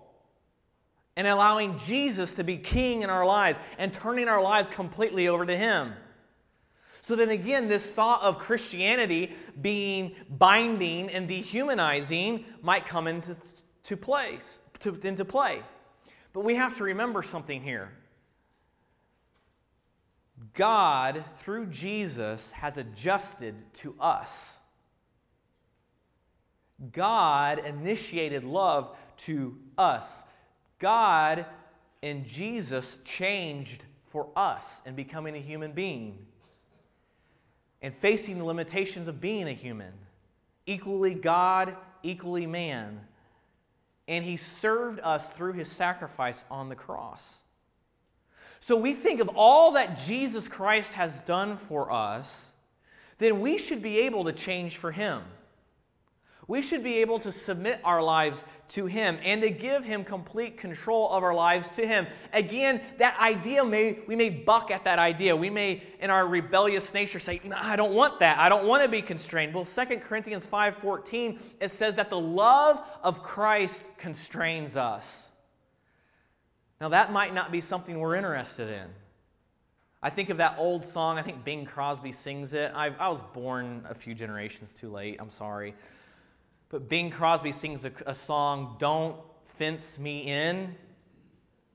and 1.15 1.27
allowing 1.27 1.77
Jesus 1.79 2.33
to 2.33 2.43
be 2.43 2.57
king 2.57 3.01
in 3.01 3.09
our 3.09 3.25
lives 3.25 3.59
and 3.77 3.93
turning 3.93 4.27
our 4.27 4.41
lives 4.41 4.69
completely 4.69 5.27
over 5.27 5.45
to 5.45 5.57
Him. 5.57 5.93
So 7.03 7.17
then 7.17 7.31
again, 7.31 7.67
this 7.67 7.91
thought 7.91 8.21
of 8.21 8.39
Christianity 8.39 9.33
being 9.61 10.15
binding 10.29 11.09
and 11.09 11.27
dehumanizing 11.27 12.45
might 12.61 12.85
come 12.85 13.07
into 13.07 13.35
to 13.83 13.97
place, 13.97 14.59
to, 14.79 14.97
into 15.03 15.25
play. 15.25 15.61
But 16.31 16.45
we 16.45 16.55
have 16.55 16.77
to 16.77 16.85
remember 16.85 17.21
something 17.21 17.61
here. 17.61 17.91
God, 20.53 21.25
through 21.39 21.65
Jesus, 21.65 22.51
has 22.51 22.77
adjusted 22.77 23.55
to 23.73 23.95
us. 23.99 24.61
God 26.93 27.59
initiated 27.65 28.45
love 28.45 28.95
to 29.17 29.57
us. 29.77 30.23
God 30.79 31.45
in 32.01 32.23
Jesus 32.23 32.99
changed 33.03 33.83
for 34.05 34.29
us 34.37 34.81
in 34.85 34.95
becoming 34.95 35.35
a 35.35 35.39
human 35.39 35.73
being 35.73 36.27
and 37.83 37.93
facing 37.93 38.39
the 38.39 38.45
limitations 38.45 39.07
of 39.07 39.21
being 39.21 39.47
a 39.47 39.51
human. 39.51 39.91
Equally 40.65 41.13
God, 41.13 41.75
equally 42.01 42.47
man. 42.47 43.01
And 44.07 44.23
he 44.23 44.37
served 44.37 45.01
us 45.01 45.29
through 45.31 45.53
his 45.53 45.67
sacrifice 45.67 46.45
on 46.49 46.69
the 46.69 46.75
cross. 46.75 47.43
So 48.61 48.77
we 48.77 48.93
think 48.93 49.19
of 49.19 49.29
all 49.35 49.71
that 49.71 49.97
Jesus 49.97 50.47
Christ 50.47 50.93
has 50.93 51.21
done 51.23 51.57
for 51.57 51.91
us, 51.91 52.53
then 53.17 53.41
we 53.41 53.57
should 53.57 53.81
be 53.81 53.99
able 53.99 54.23
to 54.23 54.31
change 54.31 54.77
for 54.77 54.91
him. 54.91 55.21
We 56.47 56.61
should 56.61 56.83
be 56.83 56.99
able 56.99 57.19
to 57.19 57.31
submit 57.31 57.79
our 57.83 58.03
lives 58.03 58.43
to 58.69 58.85
Him 58.85 59.17
and 59.23 59.41
to 59.41 59.49
give 59.49 59.85
Him 59.85 60.03
complete 60.03 60.57
control 60.57 61.09
of 61.11 61.23
our 61.23 61.33
lives 61.33 61.69
to 61.71 61.87
Him. 61.87 62.05
Again, 62.33 62.81
that 62.99 63.17
idea 63.19 63.63
may, 63.63 63.99
we 64.07 64.15
may 64.15 64.29
buck 64.29 64.69
at 64.69 64.83
that 64.83 64.99
idea. 64.99 65.35
We 65.35 65.49
may, 65.49 65.83
in 65.99 66.09
our 66.09 66.27
rebellious 66.27 66.93
nature, 66.93 67.19
say, 67.19 67.39
no, 67.45 67.55
I 67.59 67.75
don't 67.77 67.93
want 67.93 68.19
that. 68.19 68.39
I 68.39 68.49
don't 68.49 68.65
want 68.65 68.83
to 68.83 68.89
be 68.89 69.01
constrained. 69.01 69.53
Well, 69.53 69.65
2 69.65 69.97
Corinthians 69.97 70.45
5.14, 70.45 71.39
it 71.61 71.71
says 71.71 71.95
that 71.95 72.09
the 72.09 72.19
love 72.19 72.85
of 73.03 73.23
Christ 73.23 73.85
constrains 73.97 74.75
us. 74.75 75.31
Now, 76.81 76.89
that 76.89 77.13
might 77.13 77.33
not 77.33 77.51
be 77.51 77.61
something 77.61 77.97
we're 77.97 78.15
interested 78.15 78.69
in. 78.69 78.87
I 80.01 80.09
think 80.09 80.29
of 80.29 80.35
that 80.37 80.55
old 80.57 80.83
song. 80.83 81.17
I 81.17 81.21
think 81.21 81.45
Bing 81.45 81.65
Crosby 81.65 82.11
sings 82.11 82.53
it. 82.53 82.73
I, 82.75 82.87
I 82.99 83.07
was 83.07 83.21
born 83.21 83.85
a 83.89 83.93
few 83.95 84.13
generations 84.13 84.73
too 84.73 84.89
late. 84.89 85.15
I'm 85.17 85.29
sorry. 85.29 85.75
But 86.73 86.89
Bing 86.89 87.11
Crosby 87.11 87.51
sings 87.51 87.85
a, 87.85 87.91
a 88.07 88.15
song, 88.15 88.77
Don't 88.79 89.15
Fence 89.45 89.99
Me 89.99 90.21
In. 90.21 90.73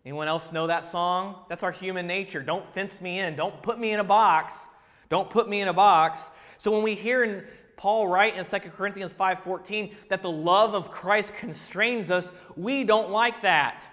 Anyone 0.05 0.27
else 0.27 0.51
know 0.51 0.67
that 0.67 0.85
song? 0.85 1.37
That's 1.49 1.63
our 1.63 1.71
human 1.71 2.09
nature. 2.09 2.43
Don't 2.43 2.67
fence 2.75 3.01
me 3.01 3.21
in. 3.21 3.37
Don't 3.37 3.63
put 3.63 3.79
me 3.79 3.93
in 3.93 4.01
a 4.01 4.05
box. 4.05 4.67
Don't 5.09 5.31
put 5.31 5.49
me 5.49 5.61
in 5.61 5.69
a 5.69 5.73
box. 5.73 6.31
So 6.57 6.73
when 6.73 6.83
we 6.83 6.97
hear 6.97 7.23
in 7.23 7.45
Paul 7.77 8.09
write 8.09 8.35
in 8.35 8.45
2 8.45 8.71
Corinthians 8.71 9.15
5:14 9.15 9.95
that 10.09 10.21
the 10.21 10.33
love 10.33 10.75
of 10.75 10.91
Christ 10.91 11.33
constrains 11.37 12.11
us, 12.11 12.33
we 12.57 12.83
don't 12.83 13.11
like 13.11 13.43
that. 13.43 13.89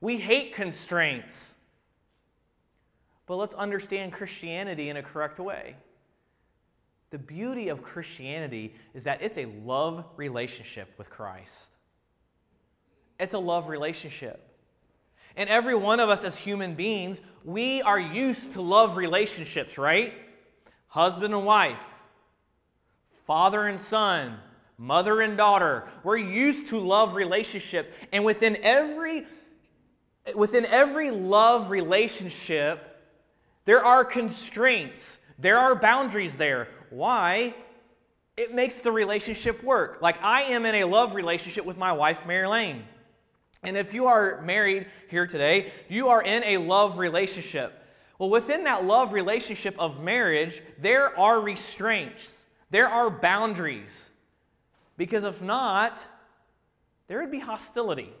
We 0.00 0.16
hate 0.16 0.54
constraints. 0.54 1.54
But 3.26 3.36
let's 3.36 3.54
understand 3.56 4.14
Christianity 4.14 4.88
in 4.88 4.96
a 4.96 5.02
correct 5.02 5.38
way. 5.38 5.76
The 7.10 7.18
beauty 7.18 7.68
of 7.68 7.82
Christianity 7.82 8.74
is 8.94 9.04
that 9.04 9.22
it's 9.22 9.38
a 9.38 9.46
love 9.64 10.04
relationship 10.16 10.92
with 10.98 11.08
Christ. 11.08 11.70
It's 13.18 13.34
a 13.34 13.38
love 13.38 13.68
relationship. 13.68 14.42
And 15.36 15.48
every 15.48 15.74
one 15.74 16.00
of 16.00 16.08
us 16.08 16.24
as 16.24 16.36
human 16.36 16.74
beings, 16.74 17.20
we 17.44 17.82
are 17.82 18.00
used 18.00 18.52
to 18.52 18.62
love 18.62 18.96
relationships, 18.96 19.78
right? 19.78 20.14
Husband 20.88 21.34
and 21.34 21.44
wife, 21.44 21.94
father 23.26 23.66
and 23.66 23.78
son, 23.78 24.38
mother 24.78 25.20
and 25.20 25.36
daughter. 25.36 25.88
We're 26.02 26.16
used 26.16 26.68
to 26.68 26.78
love 26.78 27.14
relationships. 27.14 27.94
And 28.12 28.24
within 28.24 28.56
every 28.62 29.26
within 30.34 30.66
every 30.66 31.10
love 31.12 31.70
relationship, 31.70 32.98
there 33.64 33.84
are 33.84 34.04
constraints, 34.04 35.18
there 35.38 35.58
are 35.58 35.76
boundaries 35.76 36.36
there. 36.36 36.68
Why? 36.90 37.54
It 38.36 38.54
makes 38.54 38.80
the 38.80 38.92
relationship 38.92 39.62
work. 39.62 39.98
Like 40.02 40.22
I 40.22 40.42
am 40.42 40.66
in 40.66 40.76
a 40.76 40.84
love 40.84 41.14
relationship 41.14 41.64
with 41.64 41.76
my 41.76 41.92
wife, 41.92 42.26
Mary 42.26 42.46
Lane. 42.46 42.84
And 43.62 43.76
if 43.76 43.94
you 43.94 44.06
are 44.06 44.40
married 44.42 44.86
here 45.08 45.26
today, 45.26 45.72
you 45.88 46.08
are 46.08 46.22
in 46.22 46.44
a 46.44 46.58
love 46.58 46.98
relationship. 46.98 47.82
Well, 48.18 48.30
within 48.30 48.64
that 48.64 48.84
love 48.84 49.12
relationship 49.12 49.74
of 49.78 50.02
marriage, 50.02 50.62
there 50.78 51.18
are 51.18 51.40
restraints, 51.40 52.44
there 52.70 52.88
are 52.88 53.10
boundaries. 53.10 54.10
Because 54.96 55.24
if 55.24 55.42
not, 55.42 56.04
there 57.06 57.20
would 57.20 57.30
be 57.30 57.38
hostility. 57.38 58.12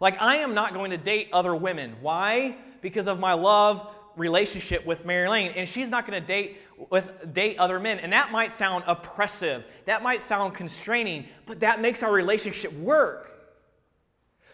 Like, 0.00 0.20
I 0.22 0.36
am 0.36 0.54
not 0.54 0.72
going 0.72 0.92
to 0.92 0.96
date 0.96 1.28
other 1.32 1.54
women. 1.54 1.96
Why? 2.00 2.56
Because 2.80 3.06
of 3.06 3.18
my 3.18 3.34
love 3.34 3.86
relationship 4.18 4.84
with 4.84 5.04
Mary 5.04 5.28
Lane, 5.28 5.52
and 5.56 5.68
she's 5.68 5.88
not 5.88 6.06
going 6.06 6.20
to 6.20 6.26
date 6.26 6.58
with 6.90 7.32
date 7.32 7.58
other 7.58 7.80
men. 7.80 7.98
And 7.98 8.12
that 8.12 8.30
might 8.30 8.52
sound 8.52 8.84
oppressive. 8.86 9.64
That 9.86 10.02
might 10.02 10.20
sound 10.20 10.54
constraining, 10.54 11.26
but 11.46 11.60
that 11.60 11.80
makes 11.80 12.02
our 12.02 12.12
relationship 12.12 12.72
work. 12.74 13.34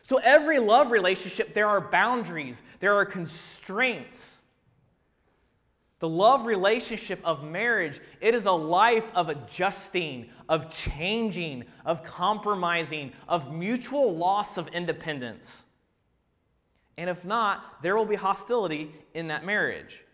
So 0.03 0.21
every 0.23 0.59
love 0.59 0.91
relationship, 0.91 1.55
there 1.55 1.67
are 1.67 1.81
boundaries, 1.81 2.63
there 2.79 2.95
are 2.95 3.07
constraints. 3.07 4.45
The 6.01 6.09
love 6.09 6.45
relationship 6.45 7.19
of 7.25 7.43
marriage, 7.43 8.01
it 8.21 8.35
is 8.35 8.45
a 8.45 8.53
life 8.53 9.11
of 9.15 9.31
adjusting, 9.31 10.29
of 10.51 10.71
changing, 10.71 11.65
of 11.87 12.05
compromising, 12.05 13.13
of 13.27 13.55
mutual 13.55 14.15
loss 14.15 14.59
of 14.59 14.69
independence. 14.69 15.64
And 16.97 17.11
if 17.11 17.25
not, 17.25 17.83
there 17.83 17.97
will 17.97 18.05
be 18.05 18.15
hostility 18.15 18.95
in 19.15 19.29
that 19.29 19.45
marriage. 19.45 20.05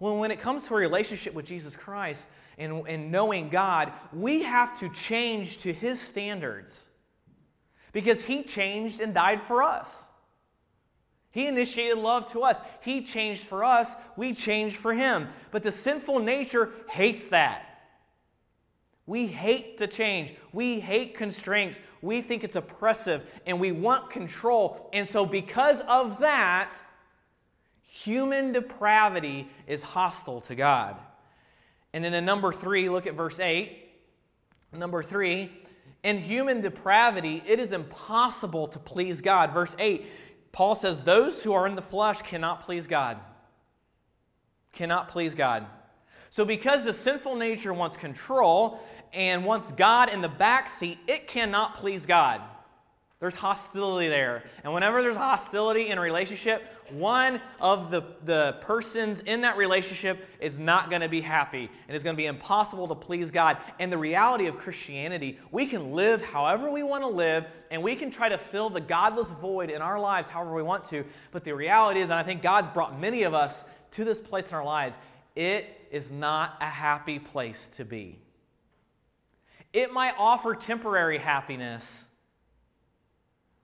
Well, 0.00 0.16
when 0.16 0.30
it 0.30 0.40
comes 0.40 0.66
to 0.68 0.74
a 0.74 0.78
relationship 0.78 1.34
with 1.34 1.46
Jesus 1.46 1.74
Christ 1.74 2.28
and, 2.56 2.86
and 2.86 3.10
knowing 3.10 3.48
God, 3.48 3.92
we 4.12 4.42
have 4.42 4.78
to 4.80 4.88
change 4.90 5.58
to 5.58 5.72
His 5.72 6.00
standards 6.00 6.88
because 7.92 8.20
He 8.20 8.42
changed 8.42 9.00
and 9.00 9.12
died 9.12 9.40
for 9.40 9.62
us. 9.62 10.08
He 11.30 11.46
initiated 11.46 11.98
love 11.98 12.30
to 12.32 12.42
us. 12.42 12.60
He 12.80 13.02
changed 13.02 13.42
for 13.42 13.64
us. 13.64 13.94
We 14.16 14.34
changed 14.34 14.76
for 14.76 14.94
Him. 14.94 15.28
But 15.50 15.62
the 15.62 15.72
sinful 15.72 16.20
nature 16.20 16.70
hates 16.88 17.28
that. 17.28 17.67
We 19.08 19.26
hate 19.26 19.78
the 19.78 19.86
change. 19.86 20.34
We 20.52 20.80
hate 20.80 21.16
constraints. 21.16 21.80
We 22.02 22.20
think 22.20 22.44
it's 22.44 22.56
oppressive 22.56 23.22
and 23.46 23.58
we 23.58 23.72
want 23.72 24.10
control. 24.10 24.90
And 24.92 25.08
so, 25.08 25.24
because 25.24 25.80
of 25.88 26.18
that, 26.18 26.76
human 27.82 28.52
depravity 28.52 29.48
is 29.66 29.82
hostile 29.82 30.42
to 30.42 30.54
God. 30.54 30.96
And 31.94 32.04
then 32.04 32.12
in 32.12 32.26
number 32.26 32.52
three, 32.52 32.90
look 32.90 33.06
at 33.06 33.14
verse 33.14 33.40
8. 33.40 33.88
Number 34.74 35.02
three, 35.02 35.52
In 36.02 36.18
human 36.18 36.60
depravity, 36.60 37.42
it 37.46 37.58
is 37.58 37.72
impossible 37.72 38.68
to 38.68 38.78
please 38.78 39.22
God. 39.22 39.54
Verse 39.54 39.74
8, 39.78 40.06
Paul 40.52 40.74
says, 40.74 41.02
Those 41.02 41.42
who 41.42 41.54
are 41.54 41.66
in 41.66 41.76
the 41.76 41.82
flesh 41.82 42.20
cannot 42.20 42.66
please 42.66 42.86
God. 42.86 43.16
Cannot 44.72 45.08
please 45.08 45.34
God. 45.34 45.66
So, 46.30 46.44
because 46.44 46.84
the 46.84 46.92
sinful 46.92 47.36
nature 47.36 47.72
wants 47.72 47.96
control 47.96 48.80
and 49.12 49.44
wants 49.44 49.72
God 49.72 50.10
in 50.10 50.20
the 50.20 50.28
back 50.28 50.68
seat, 50.68 50.98
it 51.06 51.28
cannot 51.28 51.76
please 51.76 52.06
God. 52.06 52.40
There's 53.20 53.34
hostility 53.34 54.08
there. 54.08 54.44
And 54.62 54.72
whenever 54.72 55.02
there's 55.02 55.16
hostility 55.16 55.88
in 55.88 55.98
a 55.98 56.00
relationship, 56.00 56.62
one 56.90 57.40
of 57.60 57.90
the, 57.90 58.02
the 58.24 58.56
persons 58.60 59.22
in 59.22 59.40
that 59.40 59.56
relationship 59.56 60.24
is 60.40 60.60
not 60.60 60.88
going 60.88 61.02
to 61.02 61.08
be 61.08 61.20
happy. 61.20 61.68
And 61.88 61.94
it's 61.94 62.04
going 62.04 62.14
to 62.14 62.16
be 62.20 62.26
impossible 62.26 62.86
to 62.86 62.94
please 62.94 63.32
God. 63.32 63.56
And 63.80 63.92
the 63.92 63.98
reality 63.98 64.46
of 64.46 64.56
Christianity, 64.56 65.36
we 65.50 65.66
can 65.66 65.92
live 65.92 66.22
however 66.22 66.70
we 66.70 66.84
want 66.84 67.02
to 67.02 67.08
live, 67.08 67.46
and 67.72 67.82
we 67.82 67.96
can 67.96 68.12
try 68.12 68.28
to 68.28 68.38
fill 68.38 68.70
the 68.70 68.80
godless 68.80 69.30
void 69.30 69.70
in 69.70 69.82
our 69.82 69.98
lives 69.98 70.28
however 70.28 70.54
we 70.54 70.62
want 70.62 70.84
to. 70.86 71.04
But 71.32 71.42
the 71.42 71.54
reality 71.56 71.98
is, 71.98 72.10
and 72.10 72.20
I 72.20 72.22
think 72.22 72.40
God's 72.40 72.68
brought 72.68 73.00
many 73.00 73.24
of 73.24 73.34
us 73.34 73.64
to 73.92 74.04
this 74.04 74.20
place 74.20 74.50
in 74.50 74.56
our 74.56 74.64
lives, 74.64 74.96
it 75.34 75.66
is 75.90 76.12
not 76.12 76.56
a 76.60 76.66
happy 76.66 77.18
place 77.18 77.68
to 77.70 77.84
be. 77.84 78.20
It 79.78 79.92
might 79.92 80.14
offer 80.18 80.54
temporary 80.54 81.18
happiness 81.18 82.08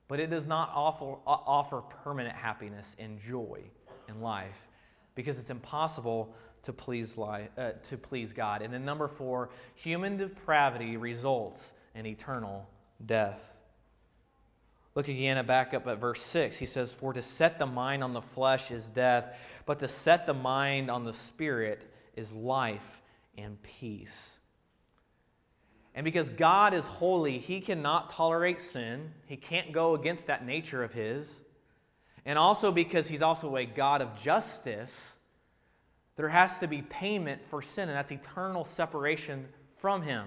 but 0.09 0.21
it 0.21 0.31
does 0.31 0.47
not 0.47 0.71
offer, 0.75 1.17
offer 1.27 1.81
permanent 1.81 2.37
happiness 2.37 2.95
and 2.99 3.19
joy 3.19 3.61
in 4.09 4.21
life 4.21 4.69
because 5.15 5.39
it's 5.39 5.51
impossible 5.51 6.35
to 6.63 6.73
please, 6.73 7.17
life, 7.17 7.49
uh, 7.59 7.73
to 7.85 7.97
please 7.97 8.33
God. 8.33 8.63
And 8.63 8.73
then, 8.73 8.85
number 8.85 9.09
four, 9.09 9.51
human 9.75 10.17
depravity 10.17 10.97
results 10.97 11.73
in 11.95 12.07
eternal 12.07 12.69
death. 13.05 13.57
Look 14.95 15.09
again 15.09 15.37
at 15.37 15.47
back 15.47 15.75
up 15.75 15.87
at 15.89 15.99
verse 15.99 16.23
6. 16.23 16.57
He 16.57 16.67
says, 16.67 16.93
For 16.93 17.13
to 17.13 17.23
set 17.23 17.59
the 17.59 17.67
mind 17.67 18.05
on 18.05 18.13
the 18.13 18.23
flesh 18.23 18.71
is 18.71 18.91
death, 18.91 19.37
but 19.67 19.81
to 19.81 19.89
set 19.89 20.27
the 20.27 20.35
mind 20.35 20.91
on 20.91 21.05
the 21.05 21.13
spirit 21.13 21.91
is 22.15 22.33
life 22.33 23.03
and 23.37 23.61
peace. 23.63 24.39
And 25.95 26.05
because 26.05 26.29
God 26.29 26.75
is 26.75 26.87
holy, 26.87 27.39
he 27.39 27.61
cannot 27.61 28.11
tolerate 28.11 28.61
sin. 28.61 29.13
He 29.27 29.37
can't 29.37 29.73
go 29.73 29.95
against 29.95 30.27
that 30.27 30.45
nature 30.45 30.83
of 30.83 30.93
his. 30.93 31.41
And 32.25 32.39
also 32.39 32.73
because 32.73 33.07
he's 33.07 33.23
also 33.23 33.57
a 33.57 33.65
God 33.65 34.03
of 34.03 34.17
justice, 34.21 35.19
there 36.17 36.29
has 36.29 36.59
to 36.59 36.67
be 36.67 36.83
payment 36.83 37.45
for 37.47 37.63
sin, 37.63 37.89
and 37.89 37.97
that's 37.97 38.13
eternal 38.13 38.65
separation 38.65 39.47
from 39.77 40.03
him. 40.03 40.27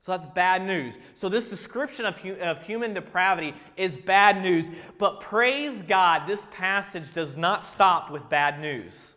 So 0.00 0.10
that's 0.10 0.26
bad 0.26 0.66
news. 0.66 0.98
So, 1.14 1.28
this 1.28 1.48
description 1.48 2.06
of, 2.06 2.18
hu- 2.18 2.34
of 2.34 2.64
human 2.64 2.92
depravity 2.92 3.54
is 3.76 3.96
bad 3.96 4.42
news. 4.42 4.68
But 4.98 5.20
praise 5.20 5.82
God, 5.82 6.26
this 6.26 6.44
passage 6.50 7.12
does 7.12 7.36
not 7.36 7.62
stop 7.62 8.10
with 8.10 8.28
bad 8.28 8.60
news. 8.60 9.14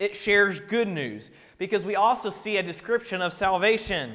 It 0.00 0.16
shares 0.16 0.58
good 0.58 0.88
news 0.88 1.30
because 1.58 1.84
we 1.84 1.94
also 1.94 2.30
see 2.30 2.56
a 2.56 2.62
description 2.62 3.22
of 3.22 3.32
salvation. 3.32 4.14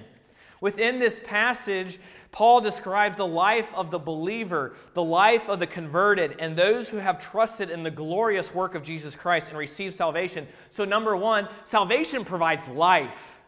Within 0.59 0.99
this 0.99 1.19
passage, 1.23 1.99
Paul 2.31 2.59
describes 2.59 3.17
the 3.17 3.27
life 3.27 3.71
of 3.75 3.91
the 3.91 3.99
believer, 3.99 4.73
the 4.95 5.03
life 5.03 5.47
of 5.47 5.59
the 5.59 5.67
converted, 5.67 6.37
and 6.39 6.55
those 6.57 6.89
who 6.89 6.97
have 6.97 7.19
trusted 7.19 7.69
in 7.69 7.83
the 7.83 7.91
glorious 7.91 8.53
work 8.53 8.73
of 8.73 8.81
Jesus 8.81 9.15
Christ 9.15 9.49
and 9.49 9.57
received 9.57 9.93
salvation. 9.93 10.47
So, 10.71 10.85
number 10.85 11.15
one, 11.15 11.47
salvation 11.65 12.25
provides 12.25 12.67
life. 12.67 13.39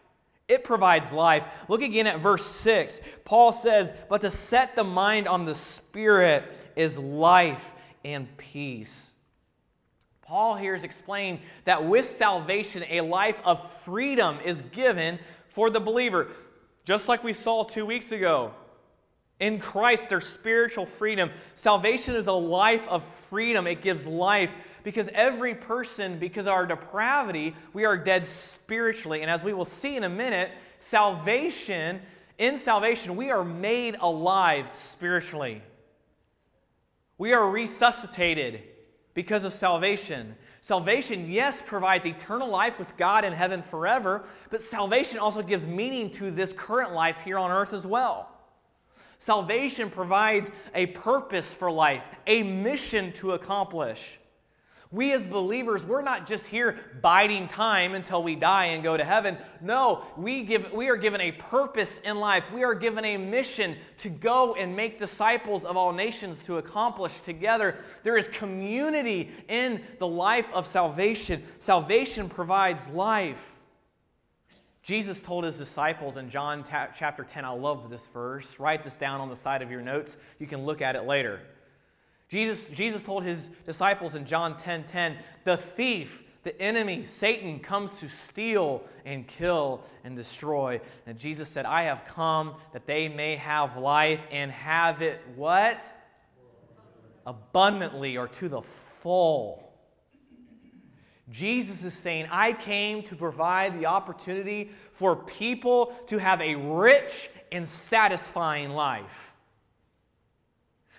It 0.48 0.64
provides 0.64 1.12
life. 1.12 1.66
Look 1.68 1.82
again 1.82 2.08
at 2.08 2.20
verse 2.20 2.46
6. 2.46 3.02
Paul 3.26 3.52
says, 3.52 3.94
But 4.10 4.22
to 4.22 4.32
set 4.32 4.76
the 4.76 4.84
mind 4.84 5.28
on 5.28 5.46
the 5.46 5.56
Spirit 5.56 6.46
is 6.76 7.00
life 7.00 7.74
and 8.06 8.28
peace. 8.38 9.17
Paul 10.28 10.56
here 10.56 10.76
is 10.76 10.84
explaining 10.84 11.40
that 11.64 11.86
with 11.86 12.06
salvation, 12.06 12.84
a 12.90 13.00
life 13.00 13.42
of 13.46 13.72
freedom 13.84 14.40
is 14.44 14.62
given 14.62 15.20
for 15.48 15.70
the 15.70 15.80
believer. 15.80 16.28
Just 16.84 17.08
like 17.08 17.24
we 17.24 17.32
saw 17.32 17.64
two 17.64 17.86
weeks 17.86 18.12
ago. 18.12 18.54
In 19.40 19.58
Christ, 19.58 20.10
there's 20.10 20.28
spiritual 20.28 20.86
freedom. 20.86 21.30
Salvation 21.56 22.14
is 22.14 22.28
a 22.28 22.34
life 22.34 22.86
of 22.90 23.06
freedom. 23.06 23.68
It 23.68 23.82
gives 23.82 24.06
life 24.06 24.54
because 24.84 25.08
every 25.14 25.56
person, 25.56 26.20
because 26.20 26.46
of 26.46 26.52
our 26.52 26.66
depravity, 26.66 27.56
we 27.72 27.86
are 27.86 27.96
dead 27.96 28.26
spiritually. 28.26 29.22
And 29.22 29.32
as 29.32 29.44
we 29.44 29.54
will 29.54 29.64
see 29.64 29.96
in 29.96 30.04
a 30.04 30.10
minute, 30.10 30.52
salvation, 30.78 32.02
in 32.38 32.58
salvation, 32.58 33.16
we 33.16 33.32
are 33.32 33.46
made 33.46 33.96
alive 34.02 34.66
spiritually. 34.74 35.62
We 37.18 37.34
are 37.34 37.50
resuscitated 37.50 38.62
because 39.18 39.44
of 39.44 39.52
salvation. 39.52 40.36
Salvation, 40.62 41.28
yes, 41.28 41.64
provides 41.66 42.06
eternal 42.06 42.48
life 42.48 42.78
with 42.78 42.96
God 42.98 43.26
in 43.26 43.34
heaven 43.34 43.64
forever, 43.64 44.26
but 44.52 44.62
salvation 44.62 45.18
also 45.18 45.42
gives 45.42 45.66
meaning 45.66 46.12
to 46.12 46.30
this 46.30 46.54
current 46.54 46.94
life 46.94 47.20
here 47.22 47.40
on 47.40 47.50
earth 47.50 47.74
as 47.74 47.88
well. 47.88 48.30
Salvation 49.18 49.90
provides 49.90 50.52
a 50.76 50.86
purpose 50.86 51.52
for 51.52 51.72
life, 51.72 52.08
a 52.28 52.44
mission 52.44 53.12
to 53.14 53.32
accomplish. 53.32 54.20
We 54.90 55.12
as 55.12 55.26
believers, 55.26 55.84
we're 55.84 56.02
not 56.02 56.26
just 56.26 56.46
here 56.46 56.80
biding 57.02 57.50
time 57.50 57.94
until 57.94 58.24
we 58.24 58.36
die 58.36 58.68
and 58.68 58.82
go 58.82 58.96
to 58.96 59.04
heaven. 59.04 59.38
No, 59.60 60.04
we, 60.16 60.44
give, 60.44 60.72
we 60.72 60.90
are 60.90 60.96
given 60.96 61.20
a 61.20 61.34
purpose 61.34 62.00
in 62.00 62.18
life. 62.18 62.52
We 62.54 62.64
are 62.64 62.74
given 62.74 63.04
a 63.04 63.18
mission 63.18 63.76
to 63.98 64.10
go 64.10 64.54
and 64.54 64.76
make 64.76 64.98
disciples 64.98 65.66
of 65.66 65.76
all 65.76 65.92
nations 65.92 66.44
to 66.44 66.58
accomplish 66.58 67.20
together. 67.20 67.76
There 68.04 68.18
is 68.18 68.30
community 68.30 69.30
in 69.50 69.82
the 69.98 70.08
life 70.08 70.54
of 70.54 70.66
salvation. 70.66 71.44
Salvation 71.60 72.30
provides 72.30 72.90
life. 72.90 73.56
Jesus 74.84 75.22
told 75.22 75.44
his 75.44 75.58
disciples 75.58 76.16
in 76.16 76.30
John 76.30 76.64
chapter 76.64 77.26
10, 77.26 77.44
I 77.44 77.50
love 77.50 77.90
this 77.90 78.08
verse. 78.08 78.58
Write 78.58 78.86
this 78.86 78.98
down 78.98 79.20
on 79.20 79.28
the 79.28 79.36
side 79.36 79.62
of 79.62 79.70
your 79.70 79.82
notes. 79.82 80.16
You 80.40 80.48
can 80.48 80.64
look 80.64 80.82
at 80.82 80.96
it 80.96 81.04
later. 81.04 81.42
Jesus, 82.30 82.70
Jesus 82.70 83.04
told 83.04 83.24
his 83.24 83.50
disciples 83.66 84.16
in 84.16 84.26
John 84.26 84.58
10 84.58 84.84
10, 84.84 85.18
the 85.46 85.56
thief, 85.56 86.24
the 86.44 86.60
enemy, 86.62 87.06
Satan, 87.06 87.60
comes 87.60 88.00
to 88.00 88.08
steal 88.08 88.84
and 89.06 89.28
kill 89.28 89.82
and 90.04 90.16
destroy. 90.16 90.82
And 91.06 91.18
Jesus 91.18 91.50
said, 91.50 91.66
I 91.66 91.84
have 91.84 92.06
come 92.06 92.56
that 92.74 92.86
they 92.86 93.08
may 93.08 93.36
have 93.36 93.78
life 93.78 94.26
and 94.32 94.52
have 94.52 95.02
it 95.02 95.22
what? 95.36 95.94
Abundantly 97.26 98.18
or 98.18 98.28
to 98.28 98.50
the 98.50 98.62
full. 98.62 99.64
Jesus 101.30 101.84
is 101.84 101.94
saying, 101.94 102.28
I 102.32 102.54
came 102.54 103.04
to 103.04 103.16
provide 103.16 103.78
the 103.78 103.86
opportunity 103.86 104.72
for 104.94 105.16
people 105.16 105.88
to 106.08 106.18
have 106.18 106.42
a 106.42 106.56
rich 106.56 107.30
and 107.52 107.68
satisfying 107.68 108.70
life. 108.70 109.34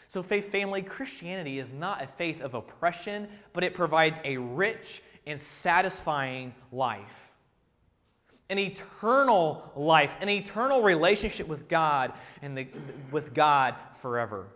So, 0.09 0.23
faith 0.23 0.51
family, 0.51 0.81
Christianity 0.81 1.59
is 1.59 1.75
not 1.75 2.03
a 2.03 2.07
faith 2.07 2.40
of 2.40 2.55
oppression, 2.55 3.29
but 3.53 3.62
it 3.62 3.75
provides 3.75 4.18
a 4.25 4.38
rich 4.38 5.03
and 5.27 5.38
satisfying 5.38 6.55
life. 6.73 7.31
An 8.49 8.59
eternal 8.59 9.71
life, 9.77 10.16
an 10.23 10.31
eternal 10.31 10.81
relationship 10.81 11.47
with 11.47 11.68
God 11.68 12.14
and 12.40 12.57
the, 12.57 12.66
with 13.11 13.35
God 13.35 13.75
forever. 14.01 14.47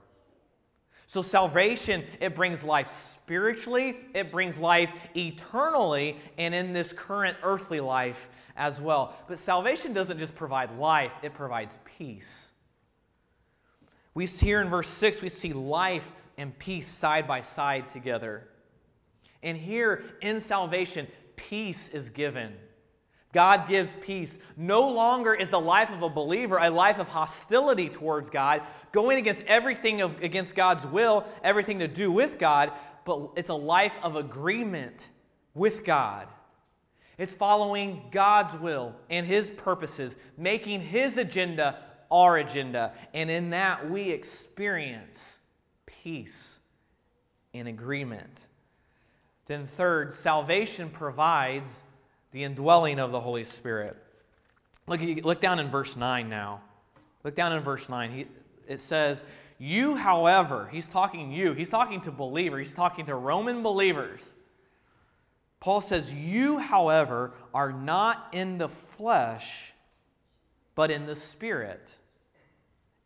So 1.07 1.21
salvation, 1.21 2.05
it 2.19 2.35
brings 2.35 2.65
life 2.65 2.89
spiritually, 2.89 3.99
it 4.15 4.33
brings 4.33 4.59
life 4.59 4.89
eternally, 5.15 6.17
and 6.39 6.55
in 6.55 6.73
this 6.73 6.95
current 6.95 7.37
earthly 7.43 7.81
life 7.81 8.31
as 8.57 8.81
well. 8.81 9.15
But 9.29 9.39
salvation 9.39 9.93
doesn't 9.93 10.19
just 10.19 10.35
provide 10.35 10.79
life, 10.79 11.13
it 11.23 11.35
provides 11.35 11.79
peace. 11.85 12.52
We 14.15 14.27
see 14.27 14.47
here 14.47 14.61
in 14.61 14.69
verse 14.69 14.89
6, 14.89 15.23
we 15.23 15.29
see 15.29 15.53
life 15.53 16.13
and 16.37 16.57
peace 16.59 16.89
side 16.89 17.27
by 17.27 17.43
side 17.43 17.89
together. 17.89 18.49
And 19.43 19.57
here 19.57 20.05
in 20.21 20.41
salvation, 20.41 21.07
peace 21.37 21.89
is 21.89 22.11
given. 22.11 22.53
God 23.33 23.67
gives 23.67 23.95
peace. 23.95 24.39
No 24.57 24.89
longer 24.91 25.33
is 25.33 25.49
the 25.49 25.61
life 25.61 25.91
of 25.91 26.03
a 26.03 26.09
believer 26.09 26.59
a 26.59 26.71
life 26.71 26.99
of 26.99 27.09
hostility 27.09 27.89
towards 27.89 28.29
God, 28.29 28.63
going 28.93 29.19
against 29.19 29.43
everything 29.45 30.03
of, 30.03 30.23
against 30.23 30.55
God's 30.55 30.85
will, 30.87 31.25
everything 31.43 31.79
to 31.79 31.89
do 31.89 32.13
with 32.13 32.39
God, 32.39 32.73
but 33.05 33.31
it's 33.37 33.49
a 33.49 33.55
life 33.55 33.95
of 34.03 34.17
agreement 34.17 35.09
with 35.55 35.85
God. 35.85 36.29
It's 37.17 37.35
following 37.35 38.03
God's 38.11 38.55
will 38.55 38.95
and 39.09 39.27
His 39.27 39.51
purposes, 39.51 40.17
making 40.37 40.83
His 40.83 41.17
agenda 41.17 41.79
our 42.13 42.37
agenda. 42.37 42.93
And 43.15 43.31
in 43.31 43.51
that, 43.51 43.91
we 43.91 44.11
experience 44.11 45.39
peace 45.87 46.61
and 47.55 47.67
agreement. 47.67 48.49
Then, 49.47 49.67
third, 49.67 50.13
salvation 50.13 50.91
provides 50.91 51.83
the 52.31 52.45
indwelling 52.45 53.01
of 53.01 53.11
the 53.11 53.21
Holy 53.21 53.45
Spirit. 53.45 53.97
Look, 54.87 55.01
look 55.25 55.41
down 55.41 55.59
in 55.59 55.69
verse 55.69 55.97
9 55.97 56.29
now. 56.29 56.61
Look 57.25 57.35
down 57.35 57.53
in 57.53 57.63
verse 57.63 57.89
9. 57.89 58.11
He, 58.13 58.27
it 58.69 58.81
says, 58.81 59.25
You, 59.59 59.97
however, 59.97 60.69
he's 60.71 60.89
talking 60.89 61.33
you, 61.33 61.55
he's 61.55 61.71
talking 61.71 62.01
to 62.03 62.11
believers, 62.11 62.69
he's 62.69 62.77
talking 62.77 63.07
to 63.07 63.15
Roman 63.15 63.63
believers. 63.63 64.35
Paul 65.61 65.81
says, 65.81 66.13
You, 66.13 66.59
however, 66.59 67.33
are 67.55 67.73
not 67.73 68.29
in 68.33 68.59
the 68.59 68.69
flesh, 68.69 69.73
but 70.75 70.91
in 70.91 71.07
the 71.07 71.17
Spirit 71.17 71.97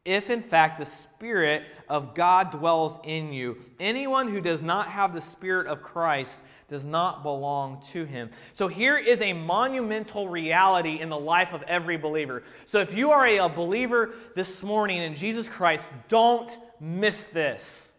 if 0.07 0.31
in 0.31 0.43
fact 0.43 0.79
the 0.79 0.87
Spirit 0.87 1.65
of 1.89 2.15
God 2.15 2.53
dwells 2.53 2.99
in 3.05 3.33
you. 3.33 3.59
Anyone 3.79 4.29
who 4.29 4.41
does 4.41 4.63
not 4.63 4.89
have 4.89 5.13
the 5.13 5.21
Spirit 5.21 5.67
of 5.67 5.83
Christ 5.83 6.43
does 6.69 6.87
not 6.87 7.23
belong 7.23 7.81
to 7.93 8.05
him. 8.05 8.31
So 8.53 8.69
here 8.69 8.97
is 8.97 9.21
a 9.21 9.33
monumental 9.33 10.29
reality 10.29 11.01
in 11.01 11.09
the 11.09 11.19
life 11.19 11.53
of 11.53 11.63
every 11.65 11.97
believer. 11.97 12.43
So 12.65 12.81
if 12.81 12.95
you 12.95 13.11
are 13.11 13.27
a, 13.27 13.49
believer 13.49 14.15
this 14.35 14.63
morning 14.63 15.03
in 15.03 15.15
Jesus 15.15 15.49
Christ, 15.49 15.89
don't 16.09 16.57
miss 16.81 17.25
this. 17.27 17.93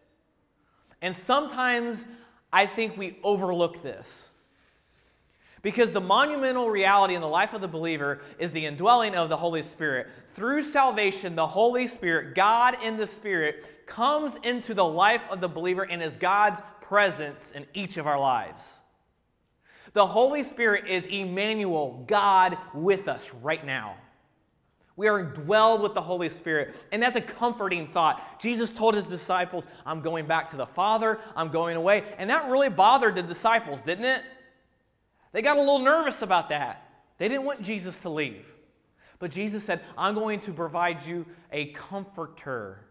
And 1.00 1.14
sometimes 1.14 2.04
I 2.52 2.66
think 2.66 2.96
we 2.96 3.18
overlook 3.22 3.82
this. 3.82 4.30
Because 5.62 5.92
the 5.92 6.00
monumental 6.00 6.70
reality 6.70 7.14
in 7.14 7.20
the 7.20 7.28
life 7.28 7.52
of 7.52 7.60
the 7.60 7.68
believer 7.68 8.20
is 8.38 8.52
the 8.52 8.66
indwelling 8.66 9.14
of 9.14 9.28
the 9.28 9.36
Holy 9.36 9.62
Spirit. 9.62 10.06
Through 10.34 10.62
salvation, 10.62 11.34
the 11.34 11.46
Holy 11.46 11.86
Spirit, 11.86 12.34
God 12.34 12.82
in 12.82 12.96
the 12.96 13.06
Spirit, 13.06 13.86
comes 13.86 14.36
into 14.44 14.74
the 14.74 14.84
life 14.84 15.26
of 15.30 15.40
the 15.40 15.48
believer 15.48 15.82
and 15.82 16.02
is 16.02 16.16
God's 16.16 16.60
presence 16.80 17.52
in 17.52 17.66
each 17.74 17.96
of 17.96 18.06
our 18.06 18.18
lives. 18.18 18.80
The 19.94 20.06
Holy 20.06 20.42
Spirit 20.42 20.86
is 20.86 21.06
Emmanuel, 21.06 22.04
God 22.06 22.56
with 22.74 23.08
us 23.08 23.32
right 23.34 23.64
now. 23.64 23.96
We 24.96 25.06
are 25.06 25.22
dwelled 25.22 25.80
with 25.80 25.94
the 25.94 26.00
Holy 26.00 26.28
Spirit. 26.28 26.74
And 26.90 27.00
that's 27.02 27.16
a 27.16 27.20
comforting 27.20 27.86
thought. 27.86 28.40
Jesus 28.40 28.72
told 28.72 28.94
his 28.94 29.06
disciples, 29.06 29.66
I'm 29.86 30.00
going 30.00 30.26
back 30.26 30.50
to 30.50 30.56
the 30.56 30.66
Father, 30.66 31.20
I'm 31.36 31.50
going 31.50 31.76
away. 31.76 32.02
And 32.18 32.28
that 32.30 32.50
really 32.50 32.68
bothered 32.68 33.14
the 33.14 33.22
disciples, 33.22 33.82
didn't 33.82 34.06
it? 34.06 34.22
They 35.32 35.42
got 35.42 35.56
a 35.56 35.60
little 35.60 35.78
nervous 35.78 36.22
about 36.22 36.48
that. 36.50 36.88
They 37.18 37.28
didn't 37.28 37.44
want 37.44 37.62
Jesus 37.62 37.98
to 38.00 38.08
leave. 38.08 38.52
But 39.18 39.30
Jesus 39.30 39.64
said, 39.64 39.80
I'm 39.96 40.14
going 40.14 40.40
to 40.40 40.52
provide 40.52 41.04
you 41.04 41.26
a 41.52 41.66
comforter 41.66 42.84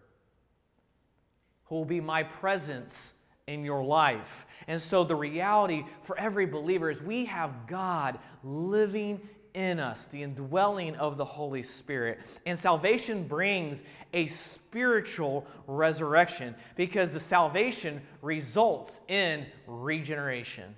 who 1.66 1.76
will 1.76 1.86
be 1.86 2.02
my 2.02 2.24
presence 2.24 3.14
in 3.48 3.64
your 3.64 3.84
life. 3.84 4.46
And 4.68 4.82
so 4.82 5.04
the 5.04 5.16
reality 5.16 5.86
for 6.04 6.18
every 6.20 6.46
believer 6.46 6.90
is 6.92 7.02
we 7.02 7.26
have 7.26 7.66
God 7.66 8.20
living 8.44 9.22
in 9.54 9.80
us, 9.80 10.06
the 10.08 10.22
indwelling 10.22 10.96
of 10.98 11.18
the 11.18 11.26
Holy 11.26 11.64
Spirit. 11.64 12.20
And 12.46 12.60
salvation 12.60 13.28
brings 13.28 13.84
a 14.14 14.28
spiritual 14.28 15.48
resurrection 15.66 16.56
because 16.76 17.14
the 17.14 17.20
salvation 17.20 18.02
results 18.22 19.00
in 19.08 19.46
regeneration. 19.66 20.76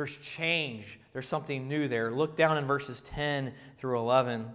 There's 0.00 0.16
change, 0.16 0.98
there's 1.12 1.28
something 1.28 1.68
new 1.68 1.86
there. 1.86 2.10
Look 2.10 2.34
down 2.34 2.56
in 2.56 2.64
verses 2.64 3.02
10 3.02 3.52
through 3.76 3.98
11. 3.98 4.46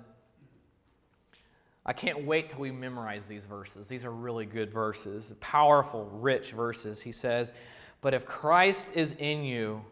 I 1.85 1.93
can't 1.93 2.25
wait 2.25 2.49
till 2.49 2.61
we 2.61 2.71
memorize 2.71 3.27
these 3.27 3.45
verses. 3.45 3.87
These 3.87 4.05
are 4.05 4.11
really 4.11 4.47
good 4.47 4.71
verses, 4.71 5.35
powerful, 5.41 6.05
rich 6.13 6.53
verses. 6.53 6.99
He 6.99 7.11
says, 7.11 7.53
But 8.01 8.15
if 8.15 8.25
Christ 8.25 8.87
is 8.95 9.11
in 9.19 9.43
you, 9.43 9.85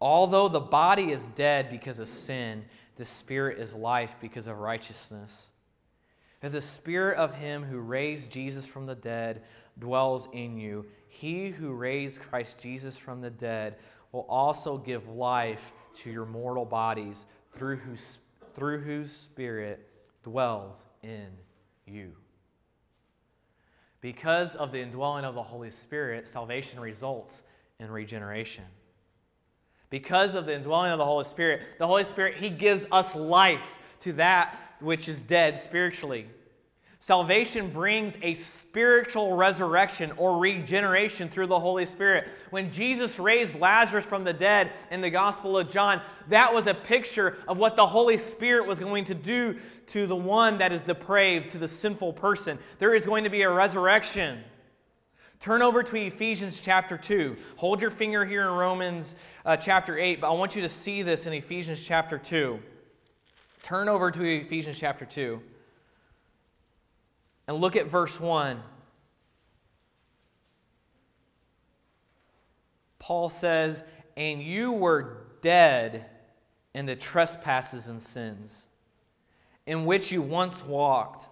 although 0.00 0.48
the 0.48 0.58
body 0.58 1.10
is 1.10 1.26
dead 1.26 1.70
because 1.70 1.98
of 1.98 2.08
sin, 2.08 2.64
the 2.96 3.04
spirit 3.04 3.58
is 3.58 3.74
life 3.74 4.16
because 4.22 4.46
of 4.46 4.56
righteousness. 4.56 5.50
If 6.40 6.52
the 6.52 6.62
spirit 6.62 7.18
of 7.18 7.34
him 7.34 7.62
who 7.62 7.78
raised 7.80 8.32
Jesus 8.32 8.64
from 8.64 8.86
the 8.86 8.94
dead 8.94 9.42
dwells 9.78 10.28
in 10.32 10.56
you, 10.56 10.86
he 11.08 11.50
who 11.50 11.72
raised 11.72 12.22
Christ 12.22 12.58
Jesus 12.58 12.96
from 12.96 13.20
the 13.20 13.30
dead 13.30 13.76
will 14.12 14.26
also 14.28 14.76
give 14.76 15.08
life 15.08 15.72
to 15.92 16.10
your 16.10 16.26
mortal 16.26 16.64
bodies 16.64 17.26
through 17.50 17.76
whose, 17.76 18.18
through 18.54 18.80
whose 18.80 19.10
Spirit 19.10 19.86
dwells 20.22 20.84
in 21.02 21.28
you. 21.86 22.12
Because 24.00 24.54
of 24.56 24.72
the 24.72 24.80
indwelling 24.80 25.24
of 25.24 25.34
the 25.34 25.42
Holy 25.42 25.70
Spirit, 25.70 26.26
salvation 26.26 26.80
results 26.80 27.42
in 27.78 27.90
regeneration. 27.90 28.64
Because 29.90 30.34
of 30.34 30.46
the 30.46 30.54
indwelling 30.54 30.92
of 30.92 30.98
the 30.98 31.04
Holy 31.04 31.24
Spirit, 31.24 31.62
the 31.78 31.86
Holy 31.86 32.04
Spirit, 32.04 32.36
He 32.36 32.48
gives 32.48 32.86
us 32.90 33.14
life 33.14 33.78
to 34.00 34.12
that 34.14 34.56
which 34.80 35.08
is 35.08 35.22
dead 35.22 35.56
spiritually. 35.56 36.26
Salvation 37.02 37.70
brings 37.70 38.18
a 38.20 38.34
spiritual 38.34 39.34
resurrection 39.34 40.12
or 40.18 40.36
regeneration 40.38 41.30
through 41.30 41.46
the 41.46 41.58
Holy 41.58 41.86
Spirit. 41.86 42.28
When 42.50 42.70
Jesus 42.70 43.18
raised 43.18 43.58
Lazarus 43.58 44.04
from 44.04 44.22
the 44.22 44.34
dead 44.34 44.72
in 44.90 45.00
the 45.00 45.08
Gospel 45.08 45.56
of 45.56 45.70
John, 45.70 46.02
that 46.28 46.52
was 46.52 46.66
a 46.66 46.74
picture 46.74 47.38
of 47.48 47.56
what 47.56 47.74
the 47.74 47.86
Holy 47.86 48.18
Spirit 48.18 48.66
was 48.66 48.78
going 48.78 49.04
to 49.04 49.14
do 49.14 49.58
to 49.86 50.06
the 50.06 50.14
one 50.14 50.58
that 50.58 50.74
is 50.74 50.82
depraved, 50.82 51.48
to 51.50 51.58
the 51.58 51.68
sinful 51.68 52.12
person. 52.12 52.58
There 52.78 52.94
is 52.94 53.06
going 53.06 53.24
to 53.24 53.30
be 53.30 53.42
a 53.42 53.50
resurrection. 53.50 54.44
Turn 55.40 55.62
over 55.62 55.82
to 55.82 55.96
Ephesians 55.96 56.60
chapter 56.60 56.98
2. 56.98 57.34
Hold 57.56 57.80
your 57.80 57.90
finger 57.90 58.26
here 58.26 58.42
in 58.42 58.54
Romans 58.54 59.14
uh, 59.46 59.56
chapter 59.56 59.98
8, 59.98 60.20
but 60.20 60.28
I 60.28 60.34
want 60.34 60.54
you 60.54 60.60
to 60.60 60.68
see 60.68 61.00
this 61.00 61.24
in 61.24 61.32
Ephesians 61.32 61.82
chapter 61.82 62.18
2. 62.18 62.60
Turn 63.62 63.88
over 63.88 64.10
to 64.10 64.22
Ephesians 64.22 64.78
chapter 64.78 65.06
2. 65.06 65.40
And 67.50 67.60
look 67.60 67.74
at 67.74 67.88
verse 67.88 68.20
1. 68.20 68.62
Paul 73.00 73.28
says, 73.28 73.82
And 74.16 74.40
you 74.40 74.70
were 74.70 75.24
dead 75.42 76.06
in 76.76 76.86
the 76.86 76.94
trespasses 76.94 77.88
and 77.88 78.00
sins, 78.00 78.68
in 79.66 79.84
which 79.84 80.12
you 80.12 80.22
once 80.22 80.64
walked, 80.64 81.26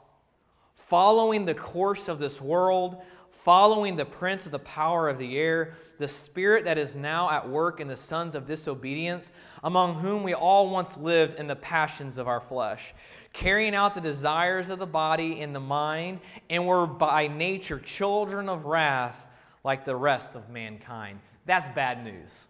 following 0.75 1.45
the 1.45 1.55
course 1.55 2.09
of 2.09 2.19
this 2.19 2.41
world, 2.41 3.01
following 3.43 3.97
the 3.97 4.05
prince 4.05 4.47
of 4.47 4.53
the 4.53 4.59
power 4.59 5.09
of 5.09 5.19
the 5.19 5.39
air, 5.39 5.75
the 5.99 6.09
spirit 6.09 6.65
that 6.65 6.79
is 6.79 6.95
now 6.95 7.31
at 7.31 7.49
work 7.49 7.81
in 7.81 7.89
the 7.89 7.97
sons 7.97 8.35
of 8.35 8.47
disobedience, 8.47 9.33
among 9.65 9.95
whom 9.95 10.23
we 10.23 10.35
all 10.35 10.71
once 10.71 10.97
lived 10.97 11.39
in 11.39 11.47
the 11.47 11.57
passions 11.57 12.19
of 12.19 12.29
our 12.29 12.41
flesh 12.41 12.95
carrying 13.33 13.75
out 13.75 13.95
the 13.95 14.01
desires 14.01 14.71
of 14.71 14.79
the 14.79 14.87
body 14.87 15.41
and 15.41 15.55
the 15.55 15.61
mind, 15.61 16.21
and 16.51 16.67
were 16.67 16.87
by 16.87 17.29
nature 17.29 17.79
children 17.79 18.49
of 18.49 18.67
wrath 18.67 19.27
like 19.65 19.85
the 19.85 19.95
rest 19.95 20.35
of 20.35 20.49
mankind. 20.49 21.21
That's 21.47 21.69
bad 21.69 22.05
news. 22.05 22.47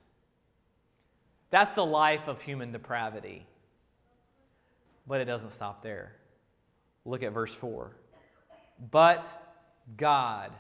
That's 1.51 1.72
the 1.72 1.85
life 1.85 2.29
of 2.29 2.40
human 2.42 2.72
depravity. 2.72 3.46
But 5.07 5.20
it 5.20 5.24
doesn't 5.24 5.51
stop 5.51 5.83
there. 5.83 6.12
Look 7.05 7.22
at 7.22 7.33
verse 7.33 7.55
4. 7.55 7.90
But 8.90 9.27
God. 9.96 10.53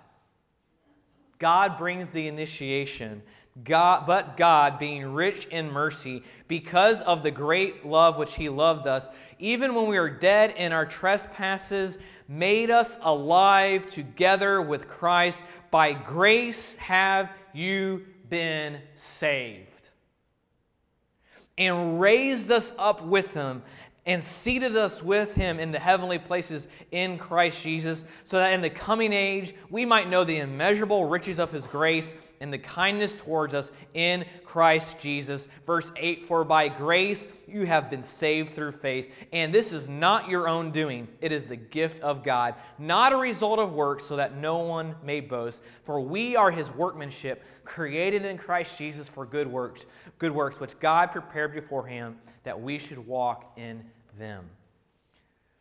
God 1.38 1.78
brings 1.78 2.10
the 2.10 2.26
initiation. 2.26 3.22
God, 3.64 4.06
but 4.06 4.36
God, 4.36 4.78
being 4.78 5.12
rich 5.12 5.46
in 5.46 5.70
mercy, 5.70 6.22
because 6.46 7.02
of 7.02 7.22
the 7.22 7.30
great 7.30 7.84
love 7.84 8.16
which 8.16 8.34
He 8.34 8.48
loved 8.48 8.86
us, 8.86 9.08
even 9.38 9.74
when 9.74 9.88
we 9.88 9.98
were 9.98 10.10
dead 10.10 10.54
in 10.56 10.72
our 10.72 10.86
trespasses, 10.86 11.98
made 12.28 12.70
us 12.70 12.98
alive 13.02 13.86
together 13.86 14.62
with 14.62 14.86
Christ. 14.88 15.42
By 15.70 15.92
grace 15.92 16.76
have 16.76 17.30
you 17.52 18.04
been 18.28 18.80
saved. 18.94 19.90
And 21.56 22.00
raised 22.00 22.52
us 22.52 22.72
up 22.78 23.02
with 23.02 23.34
Him 23.34 23.62
and 24.08 24.22
seated 24.22 24.74
us 24.74 25.02
with 25.02 25.34
him 25.34 25.60
in 25.60 25.70
the 25.70 25.78
heavenly 25.78 26.18
places 26.18 26.66
in 26.90 27.18
Christ 27.18 27.62
Jesus, 27.62 28.06
so 28.24 28.38
that 28.38 28.54
in 28.54 28.62
the 28.62 28.70
coming 28.70 29.12
age 29.12 29.54
we 29.68 29.84
might 29.84 30.08
know 30.08 30.24
the 30.24 30.38
immeasurable 30.38 31.04
riches 31.04 31.38
of 31.38 31.52
his 31.52 31.66
grace 31.66 32.14
and 32.40 32.50
the 32.50 32.58
kindness 32.58 33.14
towards 33.14 33.52
us 33.52 33.70
in 33.92 34.24
Christ 34.44 34.98
Jesus. 34.98 35.48
Verse 35.66 35.92
8 35.94 36.26
For 36.26 36.42
by 36.42 36.68
grace 36.68 37.28
you 37.46 37.66
have 37.66 37.90
been 37.90 38.02
saved 38.02 38.54
through 38.54 38.72
faith, 38.72 39.12
and 39.30 39.52
this 39.52 39.74
is 39.74 39.90
not 39.90 40.30
your 40.30 40.48
own 40.48 40.70
doing, 40.70 41.06
it 41.20 41.30
is 41.30 41.46
the 41.46 41.56
gift 41.56 42.00
of 42.00 42.24
God, 42.24 42.54
not 42.78 43.12
a 43.12 43.16
result 43.16 43.58
of 43.58 43.74
works, 43.74 44.04
so 44.04 44.16
that 44.16 44.38
no 44.38 44.58
one 44.58 44.94
may 45.04 45.20
boast. 45.20 45.62
For 45.82 46.00
we 46.00 46.34
are 46.34 46.50
his 46.50 46.70
workmanship, 46.70 47.44
created 47.64 48.24
in 48.24 48.38
Christ 48.38 48.78
Jesus 48.78 49.06
for 49.06 49.26
good 49.26 49.46
works, 49.46 49.84
good 50.16 50.32
works 50.32 50.58
which 50.60 50.78
God 50.78 51.12
prepared 51.12 51.52
beforehand 51.52 52.16
that 52.44 52.58
we 52.58 52.78
should 52.78 53.06
walk 53.06 53.52
in 53.58 53.84
them. 54.18 54.48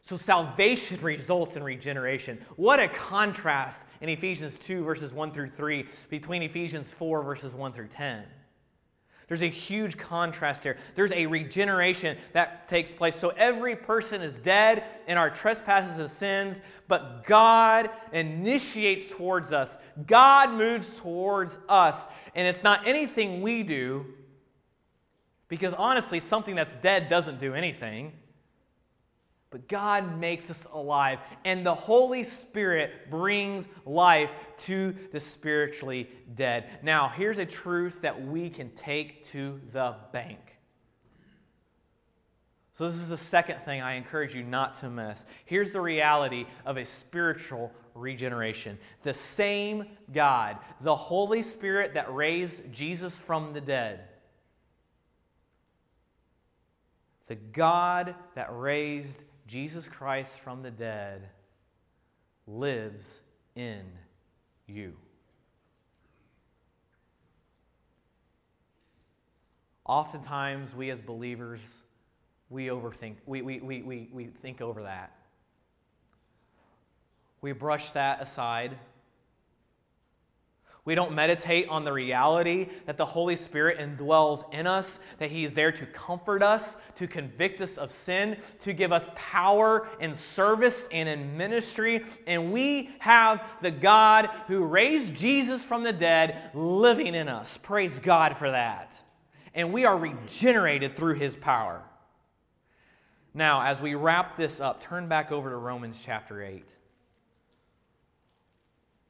So 0.02 0.16
salvation 0.16 1.02
results 1.02 1.58
in 1.58 1.64
regeneration. 1.64 2.40
What 2.56 2.80
a 2.80 2.88
contrast 2.88 3.86
in 4.00 4.08
Ephesians 4.08 4.58
2, 4.58 4.84
verses 4.84 5.12
1 5.12 5.32
through 5.32 5.50
3, 5.50 5.86
between 6.10 6.44
Ephesians 6.44 6.94
4, 6.94 7.24
verses 7.24 7.54
1 7.54 7.74
through 7.74 7.88
10. 7.88 8.24
There's 9.28 9.42
a 9.42 9.48
huge 9.48 9.98
contrast 9.98 10.64
here. 10.64 10.78
There's 10.96 11.12
a 11.12 11.26
regeneration 11.26 12.18
that 12.32 12.70
takes 12.70 12.94
place. 12.94 13.18
So 13.18 13.34
every 13.36 13.76
person 13.76 14.22
is 14.22 14.38
dead 14.38 14.86
in 15.06 15.18
our 15.18 15.30
trespasses 15.30 15.98
and 15.98 16.10
sins, 16.10 16.62
but 16.88 17.26
God 17.26 17.90
initiates 18.14 19.14
towards 19.14 19.52
us. 19.52 19.78
God 20.06 20.52
moves 20.52 20.98
towards 21.00 21.58
us. 21.68 22.08
And 22.36 22.48
it's 22.48 22.64
not 22.64 22.88
anything 22.88 23.42
we 23.42 23.64
do, 23.64 24.06
because 25.50 25.74
honestly, 25.74 26.22
something 26.22 26.56
that's 26.56 26.76
dead 26.76 27.10
doesn't 27.10 27.40
do 27.40 27.54
anything. 27.54 28.14
But 29.58 29.68
God 29.70 30.20
makes 30.20 30.52
us 30.52 30.68
alive, 30.72 31.18
and 31.44 31.66
the 31.66 31.74
Holy 31.74 32.24
Spirit 32.24 33.10
brings 33.10 33.68
life 33.88 34.30
to 34.58 34.94
the 35.12 35.20
spiritually 35.20 36.12
dead. 36.36 36.66
Now, 36.84 37.08
here's 37.08 37.40
a 37.40 37.46
truth 37.46 38.02
that 38.02 38.24
we 38.24 38.52
can 38.52 38.70
take 38.76 39.24
to 39.30 39.60
the 39.72 39.96
bank. 40.14 40.60
So, 42.76 42.86
this 42.86 42.98
is 42.98 43.10
the 43.10 43.18
second 43.18 43.62
thing 43.62 43.82
I 43.82 43.94
encourage 43.94 44.36
you 44.36 44.44
not 44.44 44.76
to 44.76 44.92
miss. 44.92 45.26
Here's 45.46 45.72
the 45.72 45.82
reality 45.82 46.46
of 46.64 46.78
a 46.78 46.86
spiritual 46.86 47.74
regeneration. 47.96 48.78
The 49.02 49.16
same 49.16 49.86
God, 50.14 50.58
the 50.82 50.96
Holy 50.96 51.42
Spirit 51.42 51.96
that 51.96 52.14
raised 52.14 52.72
Jesus 52.72 53.18
from 53.18 53.54
the 53.54 53.62
dead, 53.62 54.02
the 57.26 57.36
God 57.36 58.14
that 58.36 58.48
raised 58.52 59.24
Jesus 59.48 59.88
Christ 59.88 60.40
from 60.40 60.62
the 60.62 60.72
dead 60.72 61.30
lives 62.46 63.22
in 63.56 63.82
you. 64.68 64.94
Oftentimes, 69.86 70.76
we 70.76 70.90
as 70.90 71.00
believers, 71.00 71.82
we 72.50 72.68
overthink, 72.68 73.16
we, 73.26 73.42
we, 73.42 73.60
we, 73.60 73.82
we, 73.82 74.10
we 74.12 74.26
think 74.26 74.62
over 74.62 74.84
that. 74.84 75.14
We 77.40 77.54
brush 77.54 77.92
that 77.92 78.22
aside 78.22 78.78
we 80.88 80.96
don't 80.96 81.12
meditate 81.12 81.68
on 81.68 81.84
the 81.84 81.92
reality 81.92 82.70
that 82.86 82.96
the 82.96 83.04
Holy 83.04 83.36
Spirit 83.36 83.78
indwells 83.78 84.46
in 84.54 84.66
us, 84.66 85.02
that 85.18 85.30
He 85.30 85.44
is 85.44 85.54
there 85.54 85.74
to 85.74 85.86
comfort 85.88 86.42
us, 86.42 86.78
to 86.96 87.08
convict 87.08 87.60
us 87.60 87.78
of 87.78 87.92
sin, 87.92 88.38
to 88.62 88.72
give 88.72 88.94
us 88.94 89.06
power 89.14 89.90
in 90.00 90.14
service 90.14 90.88
and 90.94 91.10
in 91.10 91.36
ministry. 91.36 92.06
And 92.26 92.54
we 92.54 92.90
have 93.00 93.44
the 93.60 93.70
God 93.70 94.30
who 94.48 94.64
raised 94.64 95.14
Jesus 95.14 95.66
from 95.66 95.84
the 95.84 95.92
dead 95.92 96.52
living 96.54 97.16
in 97.16 97.28
us. 97.28 97.58
Praise 97.58 98.00
God 98.00 98.38
for 98.38 98.50
that. 98.50 98.98
And 99.54 99.74
we 99.74 99.84
are 99.84 99.98
regenerated 99.98 100.94
through 100.94 101.16
His 101.16 101.36
power. 101.36 101.84
Now, 103.34 103.62
as 103.62 103.82
we 103.82 103.96
wrap 103.96 104.38
this 104.38 104.62
up, 104.62 104.80
turn 104.80 105.10
back 105.10 105.34
over 105.34 105.50
to 105.50 105.58
Romans 105.58 106.02
chapter 106.02 106.42
8. 106.42 106.64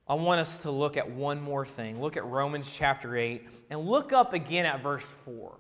I 0.10 0.14
want 0.14 0.40
us 0.40 0.60
to 0.60 0.72
look 0.72 0.96
at 0.96 1.12
one 1.12 1.42
more 1.42 1.66
thing. 1.66 2.02
Look 2.02 2.16
at 2.16 2.26
Romans 2.26 2.74
chapter 2.74 3.18
8 3.18 3.46
and 3.70 3.82
look 3.82 4.14
up 4.14 4.34
again 4.34 4.66
at 4.66 4.82
verse 4.82 5.06
4. 5.26 5.58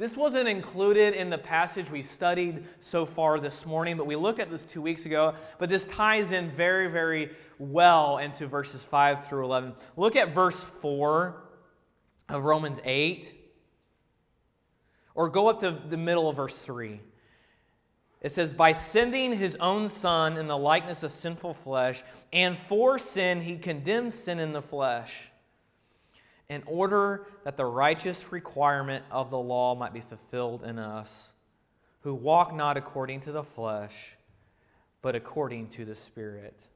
This 0.00 0.16
wasn't 0.16 0.48
included 0.48 1.12
in 1.12 1.28
the 1.28 1.36
passage 1.36 1.90
we 1.90 2.00
studied 2.00 2.64
so 2.80 3.04
far 3.04 3.38
this 3.38 3.66
morning, 3.66 3.98
but 3.98 4.06
we 4.06 4.16
looked 4.16 4.38
at 4.38 4.50
this 4.50 4.64
two 4.64 4.80
weeks 4.80 5.04
ago. 5.04 5.34
But 5.58 5.68
this 5.68 5.86
ties 5.88 6.32
in 6.32 6.50
very, 6.50 6.88
very 6.88 7.32
well 7.58 8.16
into 8.16 8.46
verses 8.46 8.82
5 8.82 9.26
through 9.26 9.44
11. 9.44 9.74
Look 9.98 10.16
at 10.16 10.32
verse 10.32 10.62
4 10.62 11.42
of 12.30 12.44
Romans 12.44 12.80
8, 12.82 13.34
or 15.14 15.28
go 15.28 15.48
up 15.48 15.60
to 15.60 15.72
the 15.72 15.98
middle 15.98 16.30
of 16.30 16.36
verse 16.36 16.58
3. 16.58 17.00
It 18.20 18.32
says, 18.32 18.52
By 18.52 18.72
sending 18.72 19.32
his 19.32 19.56
own 19.56 19.88
Son 19.88 20.36
in 20.36 20.46
the 20.46 20.58
likeness 20.58 21.02
of 21.02 21.12
sinful 21.12 21.54
flesh, 21.54 22.02
and 22.32 22.58
for 22.58 22.98
sin 22.98 23.40
he 23.40 23.56
condemned 23.56 24.12
sin 24.12 24.38
in 24.38 24.52
the 24.52 24.62
flesh, 24.62 25.30
in 26.48 26.62
order 26.66 27.26
that 27.44 27.56
the 27.56 27.64
righteous 27.64 28.32
requirement 28.32 29.04
of 29.10 29.30
the 29.30 29.38
law 29.38 29.74
might 29.74 29.94
be 29.94 30.00
fulfilled 30.00 30.64
in 30.64 30.78
us, 30.78 31.32
who 32.00 32.14
walk 32.14 32.54
not 32.54 32.76
according 32.76 33.20
to 33.20 33.32
the 33.32 33.44
flesh, 33.44 34.16
but 35.00 35.14
according 35.14 35.68
to 35.68 35.84
the 35.84 35.94
Spirit. 35.94 36.66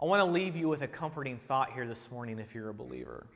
I 0.00 0.04
want 0.04 0.20
to 0.20 0.30
leave 0.30 0.56
you 0.56 0.68
with 0.68 0.82
a 0.82 0.86
comforting 0.86 1.38
thought 1.38 1.72
here 1.72 1.86
this 1.86 2.10
morning 2.10 2.38
if 2.38 2.54
you're 2.54 2.68
a 2.68 2.74
believer. 2.74 3.26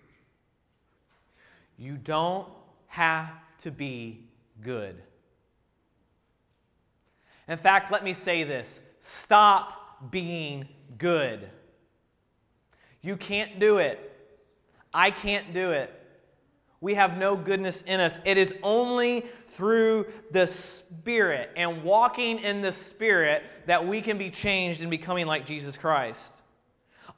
You 1.78 1.96
don't 1.96 2.46
have 2.88 3.30
to 3.60 3.70
be 3.70 4.28
good. 4.62 5.02
In 7.50 7.58
fact, 7.58 7.90
let 7.90 8.04
me 8.04 8.14
say 8.14 8.44
this 8.44 8.80
stop 9.00 10.10
being 10.10 10.68
good. 10.96 11.50
You 13.02 13.16
can't 13.16 13.58
do 13.58 13.78
it. 13.78 14.06
I 14.94 15.10
can't 15.10 15.52
do 15.52 15.72
it. 15.72 15.92
We 16.80 16.94
have 16.94 17.18
no 17.18 17.36
goodness 17.36 17.82
in 17.82 18.00
us. 18.00 18.18
It 18.24 18.38
is 18.38 18.54
only 18.62 19.26
through 19.48 20.06
the 20.30 20.46
Spirit 20.46 21.50
and 21.56 21.82
walking 21.82 22.38
in 22.38 22.62
the 22.62 22.72
Spirit 22.72 23.42
that 23.66 23.86
we 23.86 24.00
can 24.00 24.16
be 24.16 24.30
changed 24.30 24.80
and 24.80 24.90
becoming 24.90 25.26
like 25.26 25.44
Jesus 25.44 25.76
Christ. 25.76 26.42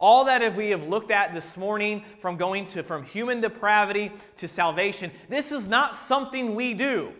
All 0.00 0.24
that 0.24 0.42
if 0.42 0.56
we 0.56 0.70
have 0.70 0.88
looked 0.88 1.12
at 1.12 1.32
this 1.32 1.56
morning 1.56 2.04
from 2.20 2.36
going 2.36 2.66
to 2.68 2.82
from 2.82 3.04
human 3.04 3.40
depravity 3.40 4.10
to 4.36 4.48
salvation, 4.48 5.12
this 5.28 5.52
is 5.52 5.68
not 5.68 5.94
something 5.94 6.54
we 6.54 6.74
do. 6.74 7.12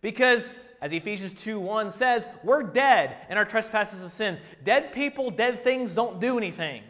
Because 0.00 0.46
as 0.84 0.92
Ephesians 0.92 1.32
2 1.32 1.58
1 1.58 1.90
says, 1.90 2.26
we're 2.42 2.62
dead 2.62 3.16
in 3.30 3.38
our 3.38 3.46
trespasses 3.46 4.02
and 4.02 4.10
sins. 4.10 4.42
Dead 4.64 4.92
people, 4.92 5.30
dead 5.30 5.64
things 5.64 5.94
don't 5.94 6.20
do 6.20 6.36
anything. 6.36 6.82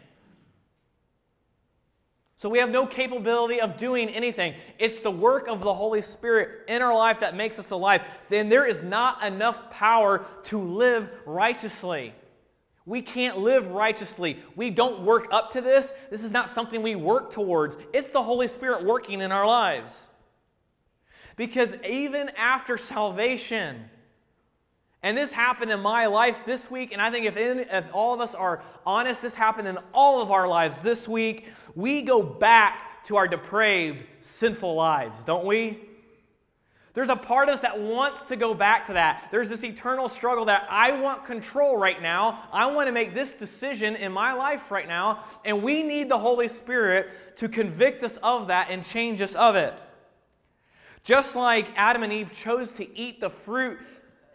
So 2.35 2.49
we 2.49 2.59
have 2.59 2.71
no 2.71 2.87
capability 2.87 3.61
of 3.61 3.79
doing 3.79 4.09
anything. 4.09 4.55
It's 4.81 5.01
the 5.01 5.13
work 5.13 5.47
of 5.47 5.61
the 5.61 5.73
Holy 5.73 6.03
Spirit 6.03 6.65
in 6.67 6.83
our 6.83 6.93
life 6.93 7.21
that 7.21 7.37
makes 7.37 7.61
us 7.61 7.71
alive. 7.71 8.03
Then 8.31 8.49
there 8.49 8.67
is 8.67 8.83
not 8.83 9.23
enough 9.23 9.71
power 9.71 10.27
to 10.47 10.59
live 10.59 11.09
righteously. 11.25 12.15
We 12.87 13.01
can't 13.01 13.39
live 13.39 13.69
righteously. 13.69 14.39
We 14.57 14.71
don't 14.71 15.03
work 15.03 15.29
up 15.31 15.53
to 15.53 15.61
this. 15.61 15.93
This 16.11 16.25
is 16.25 16.33
not 16.33 16.51
something 16.51 16.83
we 16.83 16.97
work 16.97 17.31
towards. 17.31 17.77
It's 17.93 18.11
the 18.11 18.25
Holy 18.25 18.49
Spirit 18.49 18.85
working 18.85 19.21
in 19.21 19.31
our 19.31 19.47
lives. 19.47 20.09
Because 21.37 21.75
even 21.89 22.31
after 22.37 22.77
salvation, 22.77 23.91
and 25.03 25.19
this 25.19 25.33
happened 25.33 25.71
in 25.71 25.81
my 25.81 26.07
life 26.07 26.47
this 26.47 26.71
week, 26.71 26.93
and 26.93 27.03
I 27.03 27.11
think 27.11 27.27
if, 27.27 27.37
in, 27.37 27.61
if 27.61 27.89
all 27.93 28.15
of 28.15 28.21
us 28.21 28.35
are 28.35 28.63
honest, 28.87 29.21
this 29.21 29.35
happened 29.35 29.69
in 29.69 29.79
all 29.93 30.23
of 30.23 30.31
our 30.31 30.49
lives 30.49 30.81
this 30.81 31.07
week. 31.07 31.49
We 31.75 32.03
go 32.03 32.23
back 32.23 33.05
to 33.05 33.17
our 33.17 33.29
depraved, 33.29 34.07
sinful 34.21 34.75
lives, 34.75 35.25
don't 35.25 35.45
we? 35.45 35.79
There's 36.95 37.09
a 37.09 37.17
part 37.17 37.49
of 37.49 37.55
us 37.55 37.61
that 37.61 37.79
wants 37.79 38.23
to 38.27 38.37
go 38.37 38.55
back 38.55 38.87
to 38.87 38.93
that. 38.93 39.29
There's 39.33 39.49
this 39.49 39.65
eternal 39.65 40.09
struggle 40.09 40.45
that 40.45 40.67
I 40.71 40.93
want 40.93 41.25
control 41.25 41.77
right 41.77 42.01
now. 42.01 42.45
I 42.53 42.67
want 42.67 42.87
to 42.87 42.93
make 42.93 43.13
this 43.13 43.35
decision 43.35 43.97
in 43.97 44.13
my 44.13 44.33
life 44.33 44.71
right 44.71 44.87
now. 44.87 45.25
And 45.45 45.63
we 45.63 45.83
need 45.83 46.09
the 46.09 46.19
Holy 46.19 46.47
Spirit 46.47 47.13
to 47.37 47.49
convict 47.49 48.05
us 48.05 48.17
of 48.19 48.47
that 48.47 48.69
and 48.71 48.85
change 48.85 49.21
us 49.21 49.35
of 49.35 49.57
it. 49.57 49.79
Just 51.05 51.37
like 51.37 51.69
Adam 51.77 52.03
and 52.03 52.13
Eve 52.13 52.33
chose 52.33 52.73
to 52.73 52.99
eat 52.99 53.21
the 53.21 53.31
fruit 53.31 53.79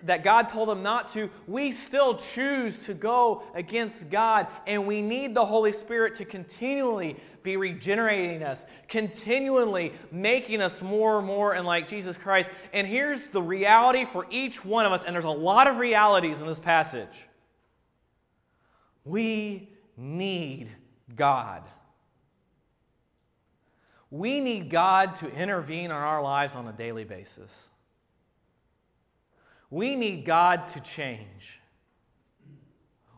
that 0.04 0.24
God 0.24 0.48
told 0.48 0.70
them 0.70 0.82
not 0.82 1.10
to, 1.10 1.30
we 1.48 1.72
still 1.72 2.16
choose 2.16 2.86
to 2.86 2.94
go 2.94 3.44
against 3.54 4.10
God. 4.10 4.48
And 4.66 4.86
we 4.86 5.02
need 5.02 5.34
the 5.36 5.44
Holy 5.44 5.72
Spirit 5.72 6.16
to 6.16 6.26
continually 6.26 7.18
be 7.44 7.58
regenerating 7.58 8.44
us, 8.44 8.66
continually 8.88 9.94
making 10.12 10.62
us 10.62 10.82
more 10.82 11.18
and 11.18 11.28
more 11.28 11.54
and 11.54 11.66
like 11.66 11.88
Jesus 11.88 12.18
Christ. 12.18 12.52
And 12.72 12.88
here's 12.88 13.28
the 13.28 13.42
reality 13.42 14.06
for 14.06 14.26
each 14.30 14.64
one 14.64 14.86
of 14.86 14.92
us, 14.92 15.04
and 15.04 15.14
there's 15.14 15.26
a 15.26 15.30
lot 15.30 15.68
of 15.68 15.78
realities 15.78 16.40
in 16.40 16.48
this 16.48 16.60
passage. 16.60 17.28
We 19.04 19.70
need 19.98 20.70
God. 21.16 21.64
We 24.12 24.40
need 24.40 24.70
God 24.70 25.16
to 25.16 25.32
intervene 25.32 25.86
in 25.86 25.92
our 25.92 26.22
lives 26.22 26.56
on 26.56 26.68
a 26.68 26.74
daily 26.74 27.04
basis. 27.04 27.70
We 29.70 29.96
need 29.96 30.26
God 30.26 30.68
to 30.70 30.80
change. 30.80 31.60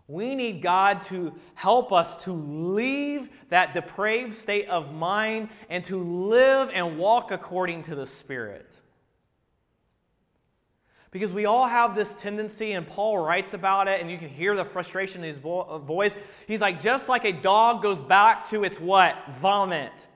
We 0.07 0.35
need 0.35 0.61
God 0.61 0.99
to 1.03 1.33
help 1.53 1.93
us 1.93 2.25
to 2.25 2.33
leave 2.33 3.29
that 3.47 3.73
depraved 3.73 4.33
state 4.33 4.67
of 4.67 4.93
mind 4.93 5.47
and 5.69 5.85
to 5.85 5.97
live 5.97 6.69
and 6.73 6.97
walk 6.97 7.31
according 7.31 7.83
to 7.83 7.95
the 7.95 8.05
Spirit. 8.05 8.77
Because 11.11 11.31
we 11.31 11.45
all 11.45 11.65
have 11.65 11.95
this 11.95 12.13
tendency, 12.13 12.73
and 12.73 12.85
Paul 12.85 13.19
writes 13.19 13.53
about 13.53 13.87
it, 13.87 14.01
and 14.01 14.11
you 14.11 14.17
can 14.17 14.27
hear 14.27 14.55
the 14.55 14.65
frustration 14.65 15.23
in 15.23 15.29
his 15.29 15.39
voice. 15.39 16.15
He's 16.47 16.61
like, 16.61 16.81
just 16.81 17.07
like 17.07 17.23
a 17.23 17.31
dog 17.31 17.81
goes 17.81 18.01
back 18.01 18.49
to 18.49 18.65
its 18.65 18.81
what? 18.81 19.15
Vomit. 19.41 20.07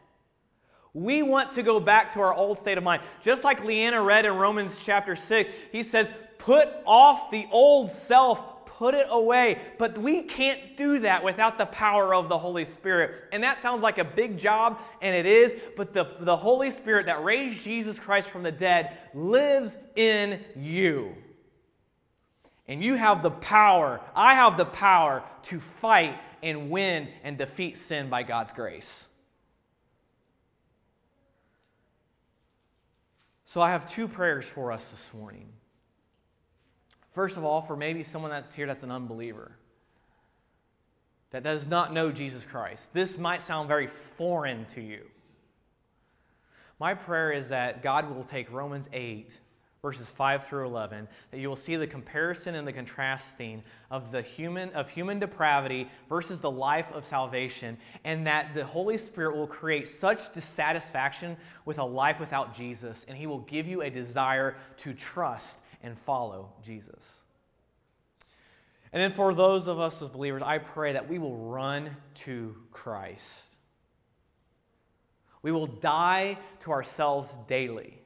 We 0.95 1.23
want 1.23 1.51
to 1.51 1.61
go 1.61 1.81
back 1.81 2.13
to 2.13 2.21
our 2.21 2.33
old 2.33 2.57
state 2.57 2.77
of 2.77 2.83
mind. 2.83 3.03
Just 3.19 3.43
like 3.43 3.63
Leanna 3.65 4.01
read 4.01 4.25
in 4.25 4.33
Romans 4.33 4.81
chapter 4.83 5.13
6, 5.13 5.49
he 5.73 5.83
says, 5.83 6.09
Put 6.37 6.69
off 6.85 7.29
the 7.29 7.45
old 7.51 7.91
self, 7.91 8.65
put 8.65 8.95
it 8.95 9.07
away. 9.09 9.59
But 9.77 9.97
we 9.97 10.21
can't 10.21 10.77
do 10.77 10.99
that 10.99 11.21
without 11.21 11.57
the 11.57 11.65
power 11.65 12.15
of 12.15 12.29
the 12.29 12.37
Holy 12.37 12.63
Spirit. 12.63 13.25
And 13.33 13.43
that 13.43 13.59
sounds 13.59 13.83
like 13.83 13.97
a 13.97 14.05
big 14.05 14.37
job, 14.37 14.79
and 15.01 15.13
it 15.13 15.25
is, 15.25 15.53
but 15.75 15.91
the, 15.91 16.15
the 16.21 16.37
Holy 16.37 16.71
Spirit 16.71 17.07
that 17.07 17.21
raised 17.25 17.61
Jesus 17.61 17.99
Christ 17.99 18.29
from 18.29 18.43
the 18.43 18.51
dead 18.51 18.97
lives 19.13 19.77
in 19.97 20.39
you. 20.55 21.13
And 22.69 22.81
you 22.81 22.95
have 22.95 23.21
the 23.21 23.31
power, 23.31 23.99
I 24.15 24.35
have 24.35 24.55
the 24.55 24.65
power 24.65 25.23
to 25.43 25.59
fight 25.59 26.17
and 26.41 26.69
win 26.69 27.09
and 27.21 27.37
defeat 27.37 27.75
sin 27.75 28.09
by 28.09 28.23
God's 28.23 28.53
grace. 28.53 29.09
So 33.45 33.61
I 33.61 33.71
have 33.71 33.89
two 33.89 34.07
prayers 34.07 34.45
for 34.45 34.71
us 34.71 34.91
this 34.91 35.13
morning. 35.13 35.47
First 37.13 37.37
of 37.37 37.45
all, 37.45 37.61
for 37.61 37.77
maybe 37.77 38.03
someone 38.03 38.31
that's 38.31 38.53
here 38.53 38.67
that's 38.67 38.83
an 38.83 38.91
unbeliever, 38.91 39.51
that 41.31 41.43
does 41.43 41.67
not 41.67 41.93
know 41.93 42.11
Jesus 42.11 42.45
Christ. 42.45 42.93
This 42.93 43.17
might 43.17 43.41
sound 43.41 43.67
very 43.67 43.87
foreign 43.87 44.65
to 44.67 44.81
you. 44.81 45.01
My 46.79 46.93
prayer 46.93 47.31
is 47.31 47.49
that 47.49 47.81
God 47.81 48.13
will 48.13 48.23
take 48.23 48.51
Romans 48.51 48.89
8 48.91 49.39
verses 49.85 50.09
5 50.09 50.47
through 50.47 50.65
11 50.65 51.07
that 51.29 51.39
you 51.39 51.47
will 51.47 51.55
see 51.55 51.75
the 51.75 51.85
comparison 51.85 52.55
and 52.55 52.67
the 52.67 52.73
contrasting 52.73 53.61
of 53.91 54.11
the 54.11 54.19
human 54.19 54.71
of 54.71 54.89
human 54.89 55.19
depravity 55.19 55.87
versus 56.09 56.41
the 56.41 56.49
life 56.49 56.91
of 56.91 57.05
salvation 57.05 57.77
and 58.03 58.25
that 58.25 58.55
the 58.55 58.65
holy 58.65 58.97
spirit 58.97 59.35
will 59.35 59.45
create 59.45 59.87
such 59.87 60.33
dissatisfaction 60.33 61.37
with 61.65 61.77
a 61.77 61.83
life 61.83 62.19
without 62.19 62.51
jesus 62.51 63.05
and 63.07 63.15
he 63.15 63.27
will 63.27 63.41
give 63.41 63.67
you 63.67 63.83
a 63.83 63.89
desire 63.91 64.55
to 64.75 64.91
trust 64.91 65.59
and 65.83 65.95
follow 65.95 66.51
jesus. 66.63 67.21
And 68.91 69.03
then 69.03 69.11
for 69.11 69.35
those 69.35 69.67
of 69.67 69.79
us 69.79 70.01
as 70.01 70.09
believers 70.09 70.41
i 70.43 70.57
pray 70.57 70.93
that 70.93 71.07
we 71.07 71.19
will 71.19 71.37
run 71.37 71.95
to 72.23 72.55
christ. 72.71 73.57
We 75.43 75.51
will 75.51 75.67
die 75.67 76.39
to 76.61 76.71
ourselves 76.71 77.37
daily 77.47 77.99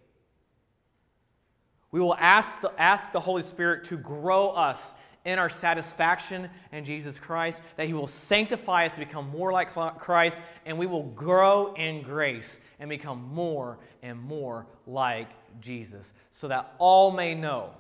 we 1.91 1.99
will 1.99 2.15
ask 2.15 2.61
the, 2.61 2.71
ask 2.77 3.11
the 3.11 3.19
Holy 3.19 3.41
Spirit 3.41 3.83
to 3.85 3.97
grow 3.97 4.49
us 4.49 4.93
in 5.25 5.37
our 5.37 5.49
satisfaction 5.49 6.49
in 6.71 6.85
Jesus 6.85 7.19
Christ, 7.19 7.61
that 7.75 7.87
He 7.87 7.93
will 7.93 8.07
sanctify 8.07 8.85
us 8.85 8.93
to 8.93 8.99
become 8.99 9.29
more 9.29 9.51
like 9.51 9.71
Christ, 9.97 10.41
and 10.65 10.77
we 10.77 10.85
will 10.85 11.03
grow 11.03 11.73
in 11.73 12.01
grace 12.01 12.59
and 12.79 12.89
become 12.89 13.23
more 13.33 13.79
and 14.01 14.19
more 14.19 14.65
like 14.87 15.29
Jesus, 15.59 16.13
so 16.31 16.47
that 16.47 16.73
all 16.77 17.11
may 17.11 17.35
know 17.35 17.71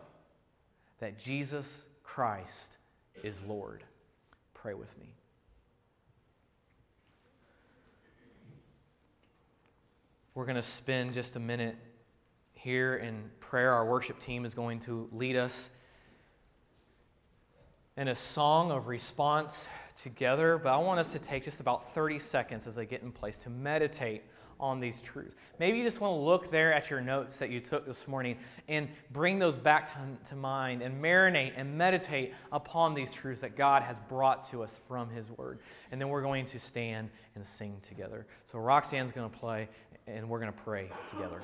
that 0.99 1.17
Jesus 1.17 1.85
Christ 2.03 2.77
is 3.23 3.43
Lord. 3.43 3.83
Pray 4.53 4.73
with 4.73 4.97
me. 4.97 5.15
We're 10.35 10.45
going 10.45 10.55
to 10.55 10.61
spend 10.61 11.13
just 11.13 11.35
a 11.35 11.39
minute 11.39 11.75
here 12.59 12.97
in 12.97 13.29
prayer. 13.39 13.71
Our 13.73 13.85
worship 13.85 14.19
team 14.19 14.43
is 14.43 14.53
going 14.53 14.79
to 14.81 15.07
lead 15.13 15.37
us 15.37 15.71
in 17.95 18.09
a 18.09 18.15
song 18.15 18.71
of 18.71 18.87
response 18.87 19.69
together, 19.95 20.57
but 20.57 20.73
I 20.73 20.77
want 20.77 20.99
us 20.99 21.11
to 21.13 21.19
take 21.19 21.45
just 21.45 21.61
about 21.61 21.89
30 21.93 22.19
seconds 22.19 22.67
as 22.67 22.75
they 22.75 22.85
get 22.85 23.01
in 23.01 23.11
place 23.11 23.37
to 23.39 23.49
meditate 23.49 24.23
on 24.59 24.81
these 24.81 25.01
truths. 25.01 25.35
Maybe 25.57 25.77
you 25.77 25.83
just 25.85 26.01
want 26.01 26.11
to 26.11 26.19
look 26.19 26.51
there 26.51 26.73
at 26.73 26.89
your 26.89 26.99
notes 26.99 27.39
that 27.39 27.49
you 27.49 27.61
took 27.61 27.85
this 27.85 28.09
morning 28.09 28.37
and 28.67 28.89
bring 29.11 29.39
those 29.39 29.55
back 29.55 29.85
to, 29.93 30.29
to, 30.29 30.35
mind 30.35 30.81
and 30.81 31.01
marinate 31.01 31.53
and 31.55 31.77
meditate 31.77 32.33
upon 32.51 32.93
these 32.93 33.13
truths 33.13 33.39
that 33.39 33.55
God 33.55 33.83
has 33.83 33.99
brought 33.99 34.43
to 34.49 34.63
us 34.63 34.81
from 34.85 35.09
His 35.09 35.31
Word. 35.31 35.59
And 35.91 36.01
then 36.01 36.09
we're 36.09 36.21
going 36.21 36.45
to 36.45 36.59
stand 36.59 37.09
and 37.35 37.45
sing 37.45 37.77
together. 37.81 38.27
So 38.43 38.59
Roxanne's 38.59 39.13
going 39.13 39.29
to 39.29 39.37
play 39.37 39.69
and 40.07 40.27
we're 40.27 40.39
going 40.39 40.51
to 40.51 40.59
pray 40.59 40.89
together. 41.09 41.41